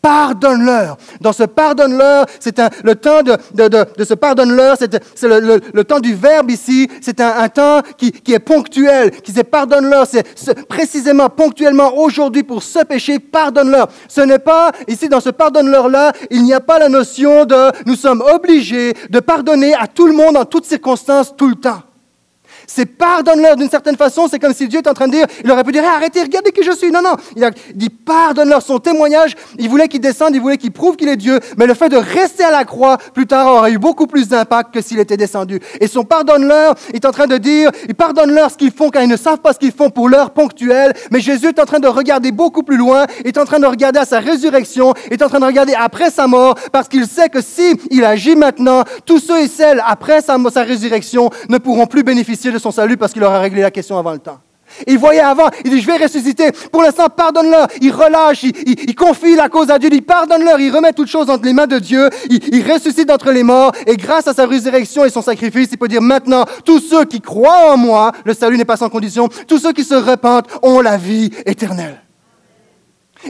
[0.00, 0.96] Pardonne-leur.
[1.20, 6.14] Dans ce pardonne-leur, c'est le temps de, de, ce pardonne-leur, c'est le, le, temps du
[6.14, 11.28] verbe ici, c'est un, un, temps qui, qui, est ponctuel, qui c'est pardonne-leur, c'est précisément
[11.28, 13.88] ponctuellement aujourd'hui pour ce péché, pardonne-leur.
[14.08, 17.96] Ce n'est pas, ici dans ce pardonne-leur-là, il n'y a pas la notion de nous
[17.96, 21.82] sommes obligés de pardonner à tout le monde en toutes circonstances, tout le temps.
[22.66, 24.28] C'est pardonne-leur d'une certaine façon.
[24.30, 26.52] C'est comme si Dieu était en train de dire, il aurait pu dire, arrêtez, regardez
[26.52, 26.90] qui je suis.
[26.90, 27.16] Non, non.
[27.36, 28.62] Il dit, pardonne-leur.
[28.62, 31.40] Son témoignage, il voulait qu'il descende, il voulait qu'il prouve qu'il est Dieu.
[31.56, 34.74] Mais le fait de rester à la croix, plus tard, aurait eu beaucoup plus d'impact
[34.74, 35.60] que s'il était descendu.
[35.80, 39.08] Et son pardonne-leur est en train de dire, il pardonne-leur ce qu'ils font car ils
[39.08, 40.92] ne savent pas ce qu'ils font pour l'heure ponctuelle.
[41.10, 43.98] Mais Jésus est en train de regarder beaucoup plus loin, est en train de regarder
[43.98, 47.40] à sa résurrection, est en train de regarder après sa mort, parce qu'il sait que
[47.40, 52.50] si agit maintenant, tous ceux et celles après sa, sa résurrection ne pourront plus bénéficier
[52.50, 54.38] de son salut parce qu'il aura réglé la question avant le temps.
[54.86, 56.50] Il voyait avant, il dit, je vais ressusciter.
[56.70, 57.68] Pour l'instant, pardonne-leur.
[57.80, 60.58] Il relâche, il, confie la cause à Dieu, il pardonne-leur.
[60.60, 62.08] Il remet toutes choses entre les mains de Dieu.
[62.30, 63.72] Il, il, ressuscite d'entre les morts.
[63.86, 67.20] Et grâce à sa résurrection et son sacrifice, il peut dire maintenant, tous ceux qui
[67.20, 70.80] croient en moi, le salut n'est pas sans condition, tous ceux qui se repentent ont
[70.80, 72.02] la vie éternelle.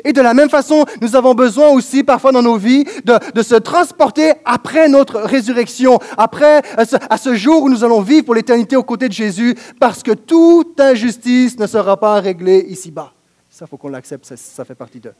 [0.04, 3.54] Et de la même façon, nous avons besoin aussi parfois dans nos vies de, se
[3.56, 8.34] transporter après notre résurrection, après à ce, à ce, jour où nous allons vivre pour
[8.34, 13.12] l'éternité aux côtés de Jésus, parce que toute injustice ne sera pas réglée ici-bas.
[13.50, 15.14] Ça, faut qu'on l'accepte, ça, ça fait partie d'eux.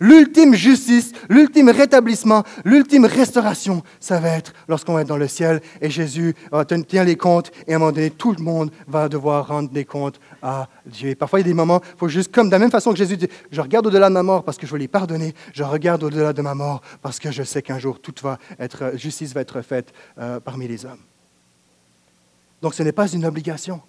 [0.00, 5.60] L'ultime justice, l'ultime rétablissement, l'ultime restauration, ça va être lorsqu'on va être dans le ciel
[5.80, 6.34] et Jésus
[6.88, 9.84] tient les comptes et à un moment donné, tout le monde va devoir rendre des
[9.84, 11.14] comptes à Dieu.
[11.14, 12.98] parfois, il y a des moments, il faut juste, comme de la même façon que
[12.98, 15.62] Jésus dit, je regarde au-delà de ma mort parce que je veux les pardonner, je
[15.62, 19.32] regarde au-delà de ma mort parce que je sais qu'un jour, toute va être, justice
[19.32, 21.00] va être faite euh, parmi les hommes.
[22.62, 23.80] Donc, ce n'est pas une obligation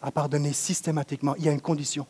[0.00, 2.06] à pardonner systématiquement, il y a une condition.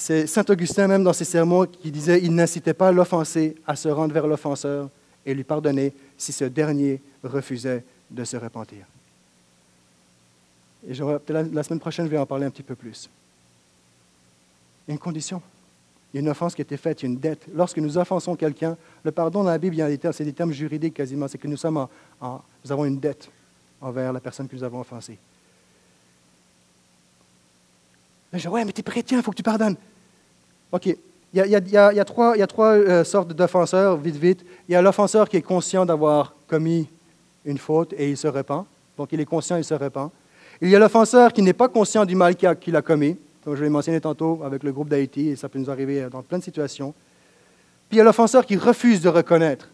[0.00, 3.88] C'est Saint Augustin même dans ses sermons qui disait il n'incitait pas l'offensé à se
[3.88, 4.88] rendre vers l'offenseur
[5.26, 8.86] et lui pardonner si ce dernier refusait de se repentir.
[10.88, 13.10] Et la, semaine prochaine, je vais en parler un petit peu plus.
[14.86, 15.42] Il y a une condition.
[16.14, 17.46] Il y a une offense qui a été faite, une dette.
[17.52, 19.76] Lorsque nous offensons quelqu'un, le pardon dans la Bible,
[20.12, 21.26] c'est des termes juridiques quasiment.
[21.26, 21.88] C'est que nous, sommes
[22.22, 23.28] nous avons une dette
[23.80, 25.18] envers la personne que nous avons offensée.
[28.32, 29.76] Je dis, ouais, mais tu es chrétien, il faut que tu pardonnes.
[30.72, 30.86] OK.
[31.34, 34.44] Il y a, trois, sortes d'offenseurs, vite, vite.
[34.68, 36.88] Il y a l'offenseur qui est conscient d'avoir commis
[37.44, 38.66] une faute et il se repent.
[38.96, 40.10] Donc, il est conscient il se repent.
[40.60, 43.62] Il y a l'offenseur qui n'est pas conscient du mal qu'il a, commis, comme je
[43.62, 46.44] l'ai mentionné tantôt avec le groupe d'Haïti, et ça peut nous arriver dans plein de
[46.44, 46.94] situations.
[47.88, 49.68] Puis il y a l'offenseur qui refuse de reconnaître.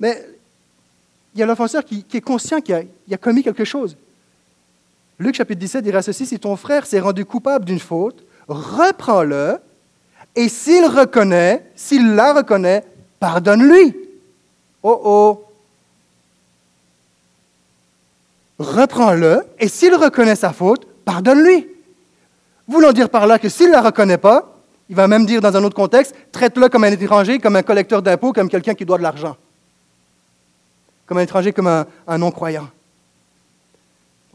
[0.00, 0.24] Mais
[1.34, 3.96] il y a l'offenseur qui, est conscient qu'il a, commis quelque chose.
[5.18, 9.58] Luc chapitre 17 dira ceci, si ton frère s'est rendu coupable d'une faute, reprends-le,
[10.34, 12.84] et s'il reconnaît, s'il la reconnaît,
[13.20, 13.96] pardonne-lui.
[14.82, 15.44] Oh oh.
[18.58, 21.68] Reprends-le, et s'il reconnaît sa faute, pardonne-lui.
[22.66, 24.50] Voulant dire par là que s'il ne la reconnaît pas,
[24.88, 28.02] il va même dire dans un autre contexte, traite-le comme un étranger, comme un collecteur
[28.02, 29.36] d'impôts, comme quelqu'un qui doit de l'argent.
[31.06, 32.68] Comme un étranger, comme un non-croyant.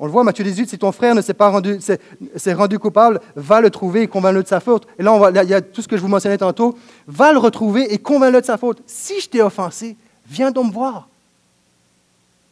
[0.01, 3.19] On le voit, Matthieu 18, si ton frère ne s'est pas rendu, s'est rendu coupable,
[3.35, 4.87] va le trouver et convainc-le de sa faute.
[4.97, 6.77] Et là, il y a tout ce que je vous mentionnais tantôt.
[7.05, 8.81] Va le retrouver et convainc-le de sa faute.
[8.87, 11.09] Si je t'ai offensé, viens donc me voir.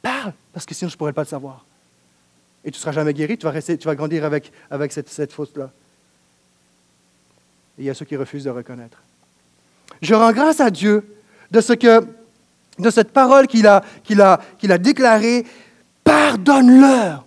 [0.01, 1.63] Parle, parce que sinon je ne pourrais pas le savoir.
[2.65, 4.51] Et tu ne seras jamais guéri, tu vas, rester, tu vas grandir avec,
[4.91, 5.69] cette, faute-là.
[7.77, 8.97] Et il y a ceux qui refusent de reconnaître.
[10.01, 11.15] Je rends grâce à Dieu
[11.49, 12.05] de, ce que,
[12.77, 15.45] de cette parole qu'il a, qu'il a, qu'il a déclarée.
[16.03, 17.26] Pardonne-leur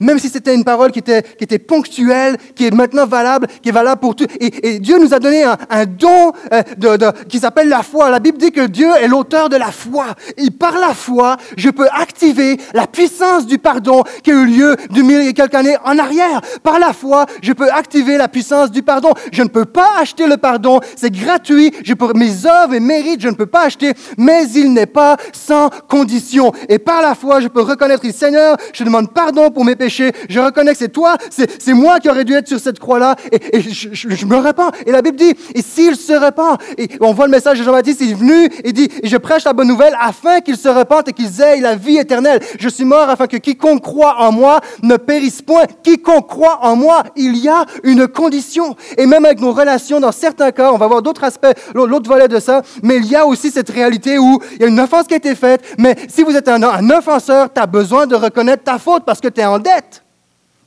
[0.00, 4.00] même si c'était une parole qui était, ponctuelle, qui est maintenant valable, qui est valable
[4.00, 4.26] pour tout.
[4.40, 8.10] Et, Dieu nous a donné un, don euh, qui s'appelle la foi.
[8.10, 10.14] La Bible dit que Dieu est l'auteur de la foi.
[10.36, 14.76] Et par la foi, je peux activer la puissance du pardon qui a eu lieu
[14.90, 16.40] du mille et quelques années en arrière.
[16.62, 19.12] Par la foi, je peux activer la puissance du pardon.
[19.32, 20.80] Je ne peux pas acheter le pardon.
[20.96, 21.72] C'est gratuit.
[21.84, 25.16] Je peux, mes œuvres et mérites, je ne peux pas acheter, mais il n'est pas
[25.32, 26.52] sans condition.
[26.68, 30.40] Et par la foi, je peux reconnaître, Seigneur, je demande pardon pour mes péchés Je
[30.40, 33.16] reconnais que c'est toi, c'est moi qui aurais dû être sur cette croix-là.
[33.32, 34.70] Et, je, me repens.
[34.86, 38.00] Et la Bible dit, et s'il se repent, et on voit le message de Jean-Baptiste,
[38.00, 41.08] il est venu et dit, et je prêche la bonne nouvelle afin qu'ils se repentent
[41.08, 42.40] et qu'ils aient la vie éternelle.
[42.58, 45.64] Je suis mort afin que quiconque croit en moi ne périsse point.
[45.82, 48.76] Quiconque croit en moi, il y a une condition.
[48.96, 52.28] Et même avec nos relations, dans certains cas, on va voir d'autres aspects, l'autre volet
[52.28, 55.06] de ça, mais il y a aussi cette réalité où il y a une offense
[55.06, 58.14] qui a été faite, mais si vous êtes un, un offenseur, tu as besoin de
[58.14, 59.77] reconnaître ta faute parce que tu es en dette.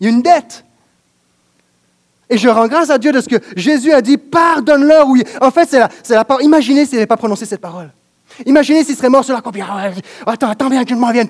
[0.01, 0.65] Il y a une dette.
[2.29, 5.07] Et je rends grâce à Dieu de ce que Jésus a dit, pardonne-leur.
[5.39, 6.43] En fait, c'est la, la parole.
[6.43, 7.91] Imaginez s'il n'avait pas prononcé cette parole.
[8.45, 9.51] Imaginez s'il serait mort sur la croix.
[9.61, 9.91] Ah
[10.25, 11.27] attends, attends bien que je vienne.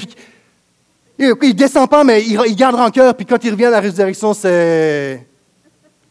[1.19, 3.13] Il ne descend pas, mais il, il garde cœur.
[3.15, 5.27] Puis quand il revient à la résurrection, c'est...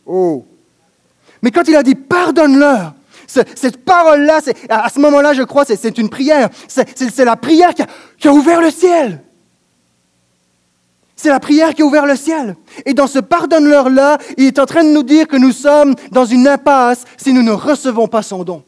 [0.05, 0.45] Oh.
[1.43, 2.93] Mais quand il a dit, pardonne-leur,
[3.27, 6.51] cette parole-là, à ce moment-là, je crois, c'est une prière.
[6.67, 7.73] C'est la prière
[8.19, 9.23] qui a, ouvert le ciel.
[11.23, 12.57] C'est la prière qui a ouvert le ciel.
[12.87, 16.25] Et dans ce pardonne-leur-là, il est en train de nous dire que nous sommes dans
[16.25, 18.63] une impasse si nous ne recevons pas son don.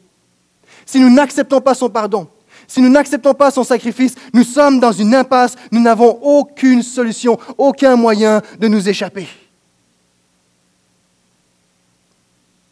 [0.85, 2.29] Si nous n'acceptons pas son pardon.
[2.69, 5.55] Si nous n'acceptons pas son sacrifice, nous sommes dans une impasse.
[5.71, 9.29] Nous n'avons aucune solution, aucun moyen de nous échapper.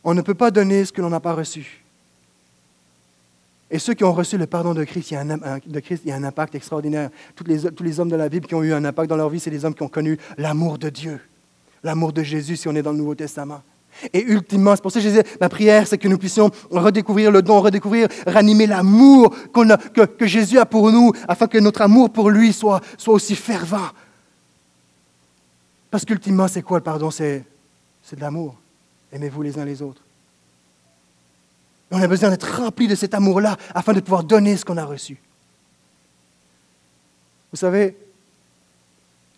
[0.05, 1.83] On ne peut pas donner ce que l'on n'a pas reçu.
[3.71, 7.11] Et ceux qui ont reçu le pardon de Christ, il y a un, impact extraordinaire.
[7.37, 9.51] Tous les, hommes de la Bible qui ont eu un impact dans leur vie, c'est
[9.51, 11.21] les hommes qui ont connu l'amour de Dieu,
[11.85, 13.63] l'amour de Jésus si on est dans le Nouveau Testament.
[14.13, 17.31] Et ultimement, c'est pour ça que je disais, ma prière, c'est que nous puissions redécouvrir
[17.31, 22.31] le don, redécouvrir, ranimer l'amour que, Jésus a pour nous, afin que notre amour pour
[22.31, 23.91] lui soit aussi fervent.
[25.91, 27.11] Parce qu'ultimement, c'est quoi le pardon?
[27.11, 27.45] C'est
[28.13, 28.57] de l'amour.
[29.13, 30.03] Aimez-vous les uns les autres.
[31.91, 34.85] On a besoin d'être rempli de cet amour-là afin de pouvoir donner ce qu'on a
[34.85, 35.19] reçu.
[37.51, 37.97] Vous savez,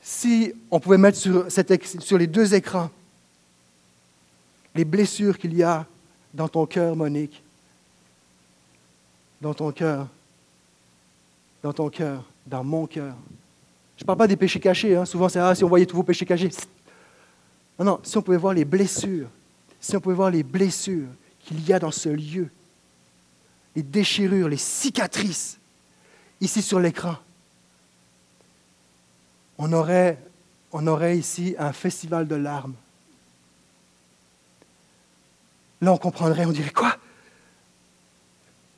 [0.03, 2.91] si on pouvait mettre sur, les deux écrans
[4.75, 5.87] les blessures qu'il y a
[6.33, 7.43] dans ton cœur, Monique,
[9.41, 10.09] dans ton cœur,
[11.63, 13.15] dans ton cœur, dans mon cœur.
[13.99, 14.97] Je ne parle pas des péchés cachés.
[14.97, 15.05] Hein.
[15.05, 16.51] Souvent, c'est ah, si on voyait tous vos péchés cachés.
[17.79, 19.29] Non, non, si on pouvait voir les blessures
[19.83, 21.09] si on pouvait voir les blessures
[21.45, 22.49] qu'il y a dans ce lieu,
[23.75, 25.59] les déchirures, les cicatrices,
[26.41, 27.17] ici sur l'écran,
[29.59, 30.19] on aurait,
[31.17, 32.75] ici un festival de larmes.
[35.81, 36.97] Là, on comprendrait, on dirait quoi?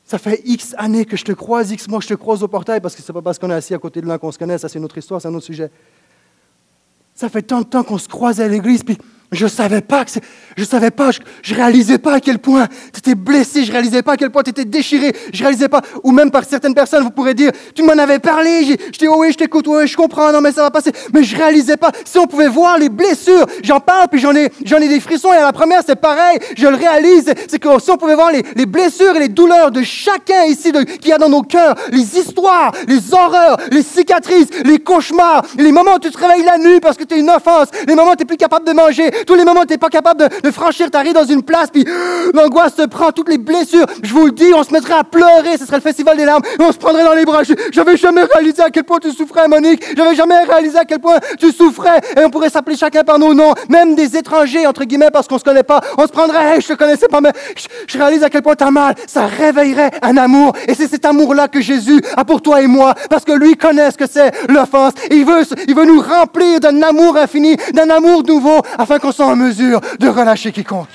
[0.04, 2.48] Ça fait X années que je te croise, X mois que je te croise au
[2.48, 4.32] portail, parce que ce n'est pas parce qu'on est assis à côté de l'un qu'on
[4.32, 5.70] se connaît, ça c'est une autre histoire, c'est un autre sujet.
[7.14, 8.98] Ça fait tant de temps qu'on se croise à l'église, puis
[9.34, 10.10] je savais pas que
[10.56, 14.02] je savais pas, je, je, réalisais pas à quel point tu étais blessé, je réalisais
[14.02, 17.02] pas à quel point tu étais déchiré, je réalisais pas, ou même par certaines personnes,
[17.02, 19.96] vous pourrez dire, tu m'en avais parlé, je dis, oh oui, je t'écoute, oui, je
[19.96, 21.90] comprends, non, mais ça va passer, mais je réalisais pas.
[22.04, 25.32] Si on pouvait voir les blessures, j'en parle, puis j'en ai, j'en ai des frissons,
[25.32, 28.30] et à la première, c'est pareil, je le réalise, c'est que si on pouvait voir
[28.30, 31.74] les, les, blessures et les douleurs de chacun ici, qu'il y a dans nos cœurs,
[31.90, 36.58] les histoires, les horreurs, les cicatrices, les cauchemars, les moments où tu te réveilles la
[36.58, 38.72] nuit parce que tu es une offense, les moments où tu n'es plus capable de
[38.72, 41.42] manger, tous les moments où tu n'es pas capable de, franchir ta rue dans une
[41.42, 41.84] place, puis
[42.34, 43.86] l'angoisse te prend, toutes les blessures.
[44.02, 46.42] Je vous le dis, on se mettrait à pleurer, ce serait le festival des larmes,
[46.58, 47.42] et on se prendrait dans les bras.
[47.72, 49.84] J'avais jamais réalisé à quel point tu souffrais, Monique.
[49.96, 52.00] J'avais jamais réalisé à quel point tu souffrais.
[52.16, 55.38] Et on pourrait s'appeler chacun par nos noms, même des étrangers, entre guillemets, parce qu'on
[55.38, 55.80] se connaît pas.
[55.98, 57.32] On se prendrait, hey, je te connaissais pas, mais
[57.88, 58.94] je, réalise à quel point tu as mal.
[59.06, 60.52] Ça réveillerait un amour.
[60.68, 63.90] Et c'est cet amour-là que Jésus a pour toi et moi, parce que lui connaît
[63.90, 64.92] ce que c'est l'offense.
[65.10, 69.26] Il veut, il veut nous remplir d'un amour infini, d'un amour nouveau, afin qu'on soit
[69.26, 70.88] en mesure de relâcher quiconque.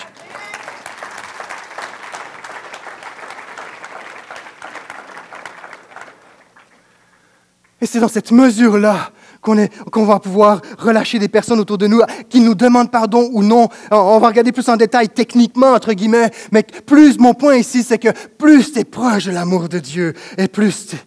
[7.82, 9.12] Et c'est dans cette mesure-là
[9.42, 13.70] qu'on va pouvoir relâcher des personnes autour de nous qui nous demandent pardon ou non.
[13.90, 17.98] On va regarder plus en détail techniquement, entre guillemets, mais plus mon point ici, c'est
[17.98, 20.98] que plus tu es proche de l'amour de Dieu et plus tu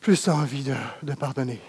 [0.00, 1.60] plus as envie de, de pardonner.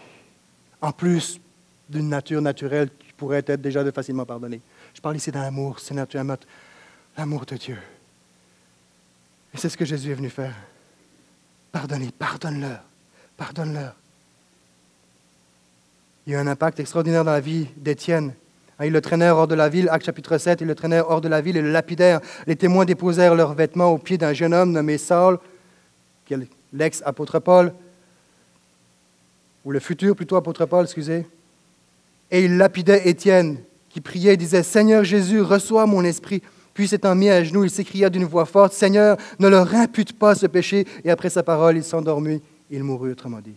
[0.82, 1.40] En plus
[1.88, 4.62] d'une nature naturelle pourrait être déjà facilement pardonner.
[4.94, 6.38] Je parle ici d'un amour, c'est naturellement
[7.18, 7.78] l'amour de Dieu.
[9.54, 10.56] Et c'est ce que Jésus est venu faire.
[11.72, 12.82] Pardonnez, pardonne-leur,
[13.38, 13.96] pardonne-leur.
[16.26, 18.34] Il y a eu un impact extraordinaire dans la vie d'Étienne.
[18.80, 21.22] Hein, ils le traînèrent hors de la ville, acte chapitre 7, ils le traînèrent hors
[21.22, 22.22] de la ville et le lapidèrent.
[22.48, 25.40] Les témoins déposèrent leurs vêtements aux pieds d'un jeune homme nommé Saul,
[26.72, 27.74] l'ex-apôtre Paul,
[29.66, 31.28] ou le futur plutôt apôtre Paul, excusez.
[32.34, 33.60] Et ils lapidaient Étienne,
[33.92, 36.42] qui priait et disait, Seigneur Jésus, reçois mon esprit.
[36.74, 40.34] Puis s'étant mis à genoux, il s'écria d'une voix forte, Seigneur, ne leur impute pas
[40.34, 40.88] ce péché.
[41.06, 43.54] Et après sa parole, il s'endormit, il mourut, autrement dit.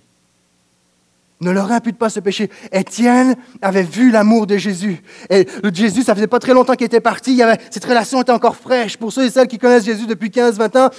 [1.40, 2.50] Ne leur impute pas ce péché.
[2.70, 5.02] Étienne avait vu l'amour de Jésus.
[5.30, 7.42] Et Jésus, ça faisait pas très longtemps qu'il était parti.
[7.70, 8.98] cette relation était encore fraîche.
[8.98, 10.90] Pour ceux et celles qui connaissent Jésus depuis 15-20 ans,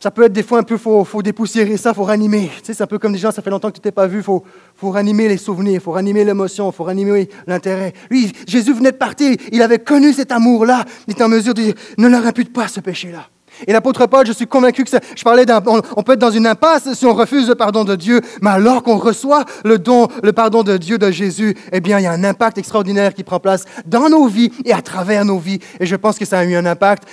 [0.00, 2.50] ça peut être des fois un peu, il faut, dépoussiérer ça, il faut ranimer.
[2.58, 4.06] Tu sais, c'est un peu comme des gens, ça fait longtemps que tu t'es pas
[4.06, 4.44] vu, il faut,
[4.76, 7.92] faut ranimer les souvenirs, il faut ranimer l'émotion, il faut ranimer l'intérêt.
[8.10, 11.62] Lui, Jésus venait de partir, il avait connu cet amour-là, il était en mesure de
[11.62, 13.28] dire, ne leur impute pas ce péché-là.
[13.66, 16.46] Et l'apôtre Paul, je suis convaincu que je parlais d'un, on, peut être dans une
[16.46, 20.32] impasse si on refuse le pardon de Dieu, mais alors qu'on reçoit le don, le
[20.32, 23.40] pardon de Dieu de Jésus, eh bien, il y a un impact extraordinaire qui prend
[23.40, 25.58] place dans nos vies et à travers nos vies.
[25.80, 27.04] Et je pense que ça a eu un impact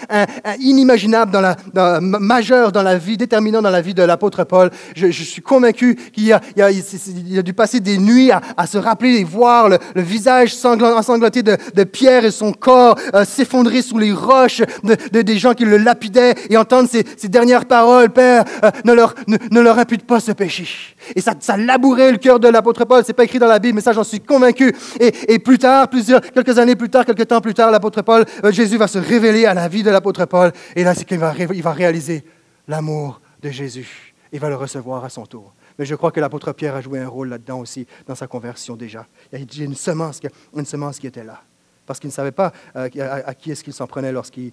[0.60, 4.72] inimaginable majeur dans la vie, déterminant dans la vie de l'apôtre Paul.
[4.96, 9.78] Je, suis convaincu qu'il a, dû passer des nuits à, se rappeler et voir le,
[9.96, 15.38] visage ensanglanté de, de, Pierre et son corps euh, s'effondrer sous les roches de, des
[15.38, 19.78] gens qui le lapidaient et entendre ces, dernières paroles, Père, euh, ne, leur, ne, leur
[19.80, 20.68] impute pas ce péché.
[21.16, 23.04] Et ça, ça labourait le cœur de l'apôtre Paul.
[23.06, 24.76] C'est pas écrit dans la Bible, mais ça, j'en suis convaincu.
[25.00, 28.52] Et, plus tard, plusieurs, quelques années plus tard, quelques temps plus tard, l'apôtre Paul, euh,
[28.52, 30.52] Jésus va se révéler à la vie de l'apôtre Paul.
[30.76, 32.24] Et là, c'est qu'il va, il va réaliser
[32.68, 34.14] l'amour de Jésus.
[34.32, 35.54] Il va le recevoir à son tour.
[35.78, 38.76] Mais je crois que l'apôtre Pierre a joué un rôle là-dedans aussi, dans sa conversion
[38.76, 39.06] déjà.
[39.34, 40.22] Il y a une semence,
[40.56, 41.42] une semence qui était là
[41.86, 42.90] parce qu'il ne savait pas euh,
[43.26, 44.52] à, qui est-ce qu'il s'en prenait lorsqu'il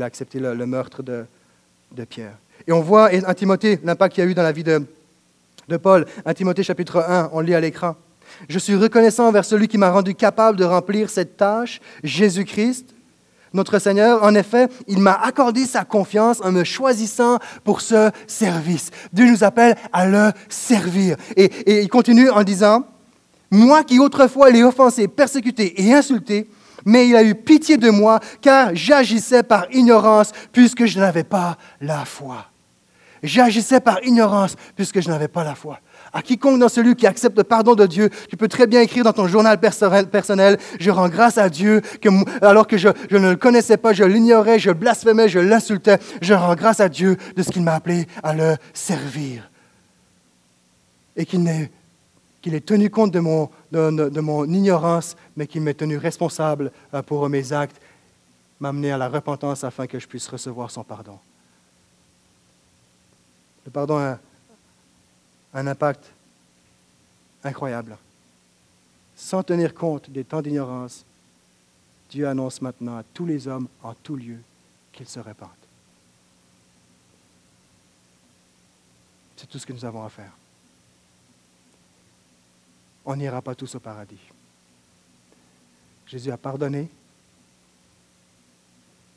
[0.00, 1.24] a accepté le, meurtre de,
[2.08, 2.36] Pierre.
[2.66, 4.82] Et on voit en Timothée l'impact qu'il y a eu dans la vie de,
[5.82, 6.06] Paul.
[6.26, 7.96] En Timothée chapitre 1, on lit à l'écran.
[8.48, 12.94] Je suis reconnaissant envers celui qui m'a rendu capable de remplir cette tâche, Jésus-Christ,
[13.52, 14.22] notre Seigneur.
[14.22, 18.90] En effet, il m'a accordé sa confiance en me choisissant pour ce service.
[19.12, 21.16] Dieu nous appelle à le servir.
[21.36, 22.86] Et il continue en disant,
[23.52, 26.48] moi qui autrefois l'ai offensé, persécuté et insulté,
[26.84, 31.56] mais il a eu pitié de moi, car j'agissais par ignorance, puisque je n'avais pas
[31.80, 32.46] la foi.
[33.22, 35.78] J'agissais par ignorance, puisque je n'avais pas la foi.
[36.12, 39.04] À quiconque dans celui qui accepte le pardon de Dieu, tu peux très bien écrire
[39.04, 42.08] dans ton journal personnel, je rends grâce à Dieu, que,
[42.44, 46.34] alors que je, je, ne le connaissais pas, je l'ignorais, je blasphémais, je l'insultais, je
[46.34, 49.48] rends grâce à Dieu de ce qu'il m'a appelé à le servir.
[51.16, 51.70] Et qu'il n'est
[52.42, 57.00] qu'il ait tenu compte de mon, de, mon ignorance, mais qu'il m'ait tenu responsable euh,
[57.00, 57.80] pour mes actes,
[58.58, 61.18] m'amener à la repentance afin que je puisse recevoir son pardon.
[63.64, 64.18] Le pardon a
[65.54, 66.04] un impact
[67.44, 67.96] incroyable.
[69.14, 71.04] Sans tenir compte des temps d'ignorance,
[72.10, 74.38] Dieu annonce maintenant à tous les hommes en tout lieu
[74.92, 75.48] qu'ils se répandent.
[79.36, 80.32] C'est tout ce que nous avons à faire
[83.04, 84.20] on n'ira pas tous au paradis.
[86.06, 86.88] Jésus a pardonné,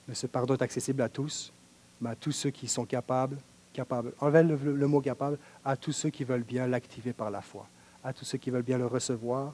[0.08, 1.52] mais ce pardon est accessible à tous,
[2.00, 3.38] mais à tous ceux qui sont capables,
[3.74, 7.68] capables, enlevez le, mot capable, à tous ceux qui veulent bien l'activer par la foi,
[8.04, 9.54] à tous ceux qui veulent bien le recevoir,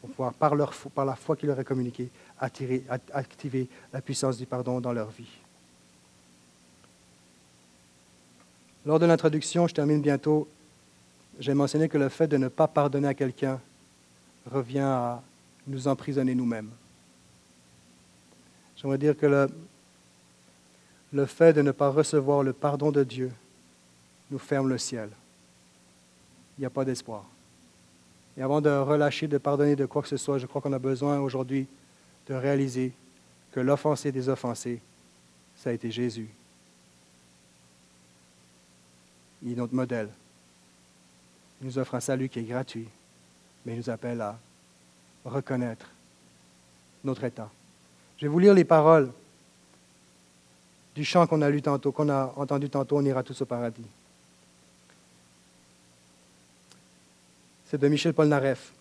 [0.00, 2.08] pour pouvoir, par, leur, par la foi qu'il leur est communiquée,
[2.38, 5.38] activer la puissance du pardon dans leur vie.
[8.84, 10.46] Lors de l'introduction, je termine bientôt,
[11.38, 13.60] j'ai mentionné que le fait de ne pas pardonner à quelqu'un
[14.50, 15.22] revient à
[15.66, 16.70] nous emprisonner nous-mêmes.
[18.76, 19.48] J'aimerais dire que le,
[21.12, 23.32] le fait de ne pas recevoir le pardon de Dieu
[24.30, 25.10] nous ferme le ciel.
[26.56, 27.24] Il n'y a pas d'espoir.
[28.36, 30.78] Et avant de relâcher, de pardonner de quoi que ce soit, je crois qu'on a
[30.78, 31.66] besoin aujourd'hui
[32.28, 32.92] de réaliser
[33.52, 34.80] que l'offensé des offensés,
[35.56, 36.28] ça a été Jésus.
[39.42, 40.10] Il est notre modèle.
[41.60, 42.88] Il nous offre un salut qui est gratuit,
[43.64, 44.38] mais il nous appelle à
[45.24, 45.90] reconnaître
[47.02, 47.48] notre état.
[48.18, 49.10] Je vais vous lire les paroles
[50.94, 53.84] du chant qu'on a lu tantôt, qu'on a entendu tantôt, On ira tous au paradis.
[57.70, 58.72] C'est de Michel Polnareff.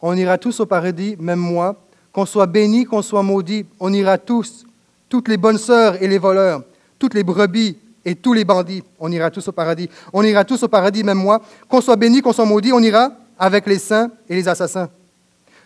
[0.00, 1.80] On ira tous au paradis, même moi,
[2.12, 4.66] qu'on soit béni, qu'on soit maudit, on ira tous,
[5.08, 6.62] toutes les bonnes sœurs et les voleurs,
[6.98, 9.88] toutes les brebis et tous les bandits, on ira tous au paradis.
[10.12, 13.12] On ira tous au paradis, même moi, qu'on soit béni, qu'on soit maudit, on ira
[13.38, 14.88] avec les saints et les assassins.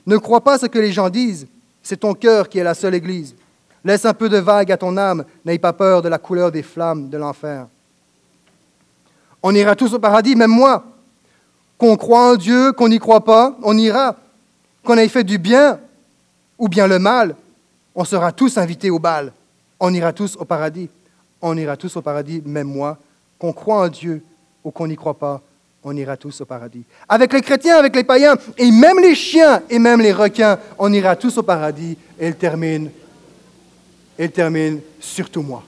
[0.07, 1.47] Ne crois pas ce que les gens disent,
[1.83, 3.35] c'est ton cœur qui est la seule Église.
[3.85, 6.63] Laisse un peu de vague à ton âme, n'aie pas peur de la couleur des
[6.63, 7.67] flammes de l'enfer.
[9.43, 10.85] On ira tous au paradis, même moi.
[11.79, 14.17] Qu'on croit en Dieu, qu'on n'y croit pas, on ira.
[14.83, 15.79] Qu'on ait fait du bien
[16.59, 17.37] ou bien le mal,
[17.95, 19.33] on sera tous invités au bal.
[19.79, 20.89] On ira tous au paradis.
[21.43, 22.99] On ira tous au paradis, même moi.
[23.39, 24.23] Qu'on croit en Dieu
[24.65, 25.43] ou qu'on n'y croit pas,
[25.85, 26.83] on ira tous au paradis.
[27.09, 30.93] Avec les chrétiens, avec les païens, et même les chiens, et même les requins, on
[30.93, 31.97] ira tous au paradis.
[32.19, 32.91] Et il termine,
[34.19, 35.63] il termine, surtout moi.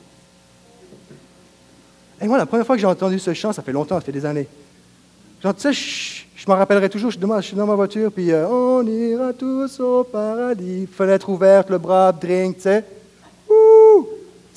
[2.21, 4.11] Et moi, la première fois que j'ai entendu ce chant, ça fait longtemps, ça fait
[4.13, 4.49] des années.
[5.41, 8.33] Genre, tu sais, je, je m'en rappellerai toujours, je je suis dans ma voiture, puis
[8.33, 10.89] euh, on ira tous au paradis.
[10.89, 12.85] Fenêtre ouverte, le bras, drink, tu sais.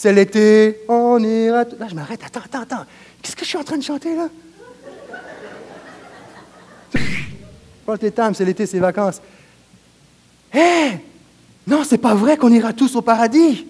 [0.01, 1.63] C'est l'été, on ira.
[1.77, 2.85] Là, je m'arrête, attends, attends, attends.
[3.21, 4.29] Qu'est-ce que je suis en train de chanter, là?
[7.85, 9.21] Paul Tétam, c'est l'été, c'est vacances.
[10.51, 10.93] Hé!
[11.67, 13.67] Non, c'est pas vrai qu'on ira tous au paradis.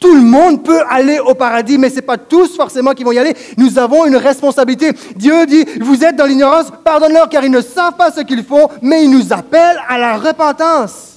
[0.00, 3.12] Tout le monde peut aller au paradis, mais ce n'est pas tous forcément qui vont
[3.12, 3.36] y aller.
[3.56, 4.90] Nous avons une responsabilité.
[5.14, 8.68] Dieu dit, vous êtes dans l'ignorance, pardonne-leur car ils ne savent pas ce qu'ils font,
[8.82, 11.13] mais ils nous appellent à la repentance.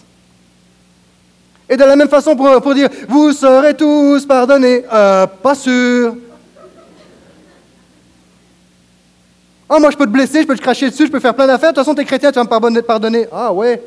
[1.70, 4.86] Et de la même façon pour, pour dire, vous serez tous pardonnés.
[4.92, 6.16] Euh, pas sûr.
[9.70, 11.48] Ah, moi je peux te blesser, je peux te cracher dessus, je peux faire plein
[11.48, 11.72] d'affaires.
[11.72, 13.28] De toute façon, tu es chrétien, tu vas me pardonner.
[13.32, 13.84] Ah ouais.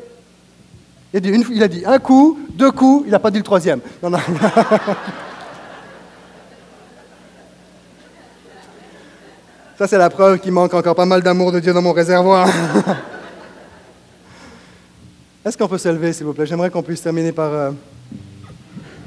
[1.12, 3.45] Il a, dit il a dit un coup, deux coups, il n'a pas dit le
[3.45, 3.81] troisième.
[4.03, 4.18] Non, non.
[9.78, 12.47] Ça, c'est la preuve qu'il manque encore pas mal d'amour de Dieu dans mon réservoir.
[15.43, 16.45] Est-ce qu'on peut se lever, s'il vous plaît?
[16.45, 17.70] J'aimerais qu'on puisse terminer par, euh,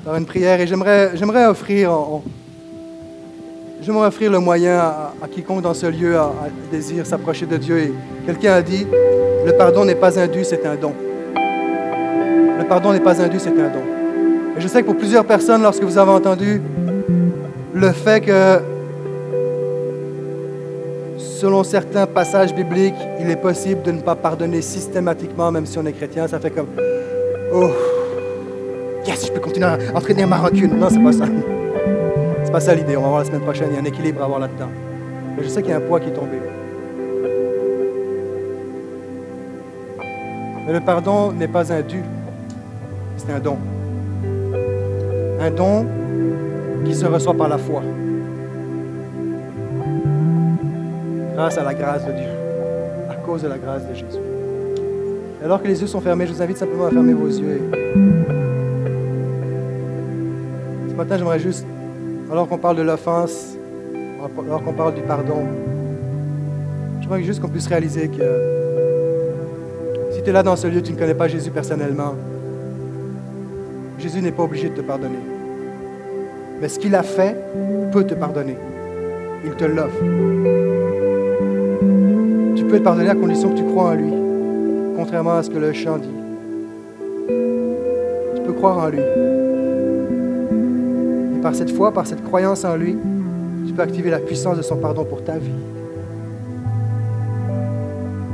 [0.04, 1.96] par une prière et j'aimerais, offrir,
[3.88, 7.78] offrir le moyen à, à quiconque dans ce lieu a, a désire s'approcher de Dieu.
[7.78, 7.94] Et
[8.26, 8.88] quelqu'un a dit,
[9.46, 10.94] le pardon n'est pas un dû, c'est un don.
[11.36, 13.84] Le pardon n'est pas un dû, c'est un don.
[14.58, 16.64] Et je sais que pour plusieurs personnes, lorsque vous avez entendu
[17.76, 18.60] le fait que,
[21.44, 25.86] selon certains passages bibliques, il est possible de ne pas pardonner systématiquement, même si on
[25.86, 26.68] est chrétien, ça fait comme
[27.54, 27.70] Oh,
[29.06, 30.80] yes, je peux continuer à entraîner ma rancune.
[30.80, 31.26] Non, c'est pas ça.
[32.46, 32.96] C'est pas ça l'idée.
[32.96, 33.68] On va voir la semaine prochaine.
[33.72, 34.70] Il y a un équilibre à avoir là-dedans.
[35.36, 36.38] Mais je sais qu'il y a un poids qui est tombé.
[40.66, 42.02] Mais le pardon n'est pas un dû,
[43.18, 43.58] c'est un don.
[45.42, 45.86] Un don
[46.86, 47.82] qui se reçoit par la foi.
[51.34, 52.30] Grâce à la grâce de Dieu.
[53.10, 54.20] À cause de la grâce de Jésus.
[55.42, 57.62] Et alors que les yeux sont fermés, je vous invite simplement à fermer vos yeux.
[60.90, 61.66] Ce matin, j'aimerais juste,
[62.32, 63.58] alors qu'on parle de l'offense,
[64.46, 65.44] alors qu'on parle du pardon,
[67.02, 68.52] j'aimerais juste qu'on puisse réaliser que
[70.12, 72.14] si tu es là dans ce lieu, tu ne connais pas Jésus personnellement,
[73.98, 75.20] Jésus n'est pas obligé de te pardonner.
[76.62, 77.36] Mais ce qu'il a fait
[77.92, 78.56] peut te pardonner.
[79.44, 80.02] Il te l'offre.
[82.74, 84.12] Tu peux être pardonné à condition que tu crois en lui,
[84.96, 86.10] contrairement à ce que le chant dit.
[88.36, 88.98] Tu peux croire en lui.
[91.38, 92.98] Et par cette foi, par cette croyance en lui,
[93.68, 95.52] tu peux activer la puissance de son pardon pour ta vie.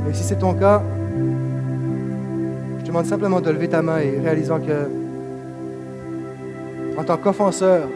[0.08, 0.82] Et si c'est ton cas,
[2.78, 4.88] je te demande simplement de lever ta main et réalisant que,
[6.98, 7.86] en tant qu'offenseur,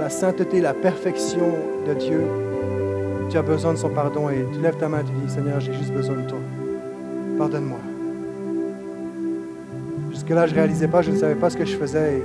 [0.00, 1.52] la sainteté, la perfection
[1.86, 2.22] de Dieu,
[3.34, 5.58] tu as besoin de son pardon et tu lèves ta main et tu dis, Seigneur,
[5.58, 6.38] j'ai juste besoin de toi.
[7.36, 7.80] Pardonne-moi.
[10.12, 12.22] Jusque-là, je ne réalisais pas, je ne savais pas ce que je faisais.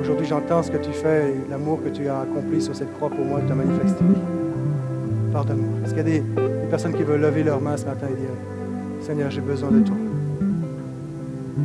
[0.00, 3.10] Aujourd'hui, j'entends ce que tu fais et l'amour que tu as accompli sur cette croix
[3.10, 4.02] pour moi et te manifesté.
[5.32, 5.78] Pardonne-moi.
[5.84, 8.20] Est-ce qu'il y a des, des personnes qui veulent lever leurs mains ce matin et
[8.20, 9.96] dire, Seigneur, j'ai besoin de toi?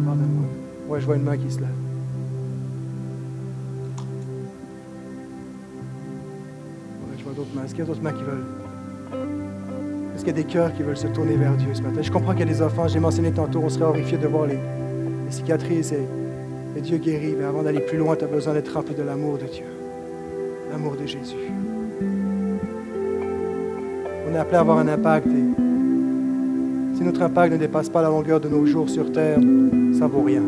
[0.06, 0.46] Pardonne-moi.
[0.90, 1.87] Ouais, je vois une main qui se lève.
[7.68, 8.46] Est-ce qu'il y a d'autres mains qui veulent?
[10.16, 12.02] Est-ce qu'il y a des cœurs qui veulent se tourner vers Dieu ce matin?
[12.02, 12.94] Je comprends qu'il y a des offenses.
[12.94, 16.08] J'ai mentionné tantôt, on serait horrifié de voir les, les cicatrices et,
[16.78, 17.36] et Dieu guérit.
[17.38, 19.66] Mais avant d'aller plus loin, tu as besoin d'être rempli de l'amour de Dieu.
[20.72, 21.36] L'amour de Jésus.
[24.32, 25.28] On est appelé à avoir un impact.
[25.28, 25.44] Et
[26.96, 29.40] si notre impact ne dépasse pas la longueur de nos jours sur terre,
[30.00, 30.44] ça vaut rien.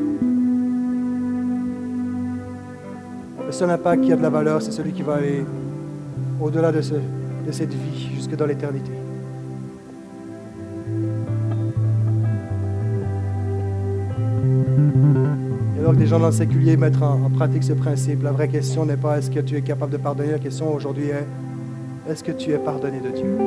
[3.45, 5.43] Le seul impact qui a de la valeur, c'est celui qui va aller
[6.41, 8.91] au-delà de, ce- de cette vie, jusque dans l'éternité.
[15.75, 18.31] Et alors que des gens dans le séculier mettent en, en pratique ce principe, la
[18.31, 21.25] vraie question n'est pas est-ce que tu es capable de pardonner, la question aujourd'hui est
[22.09, 23.37] est-ce que tu es pardonné de Dieu?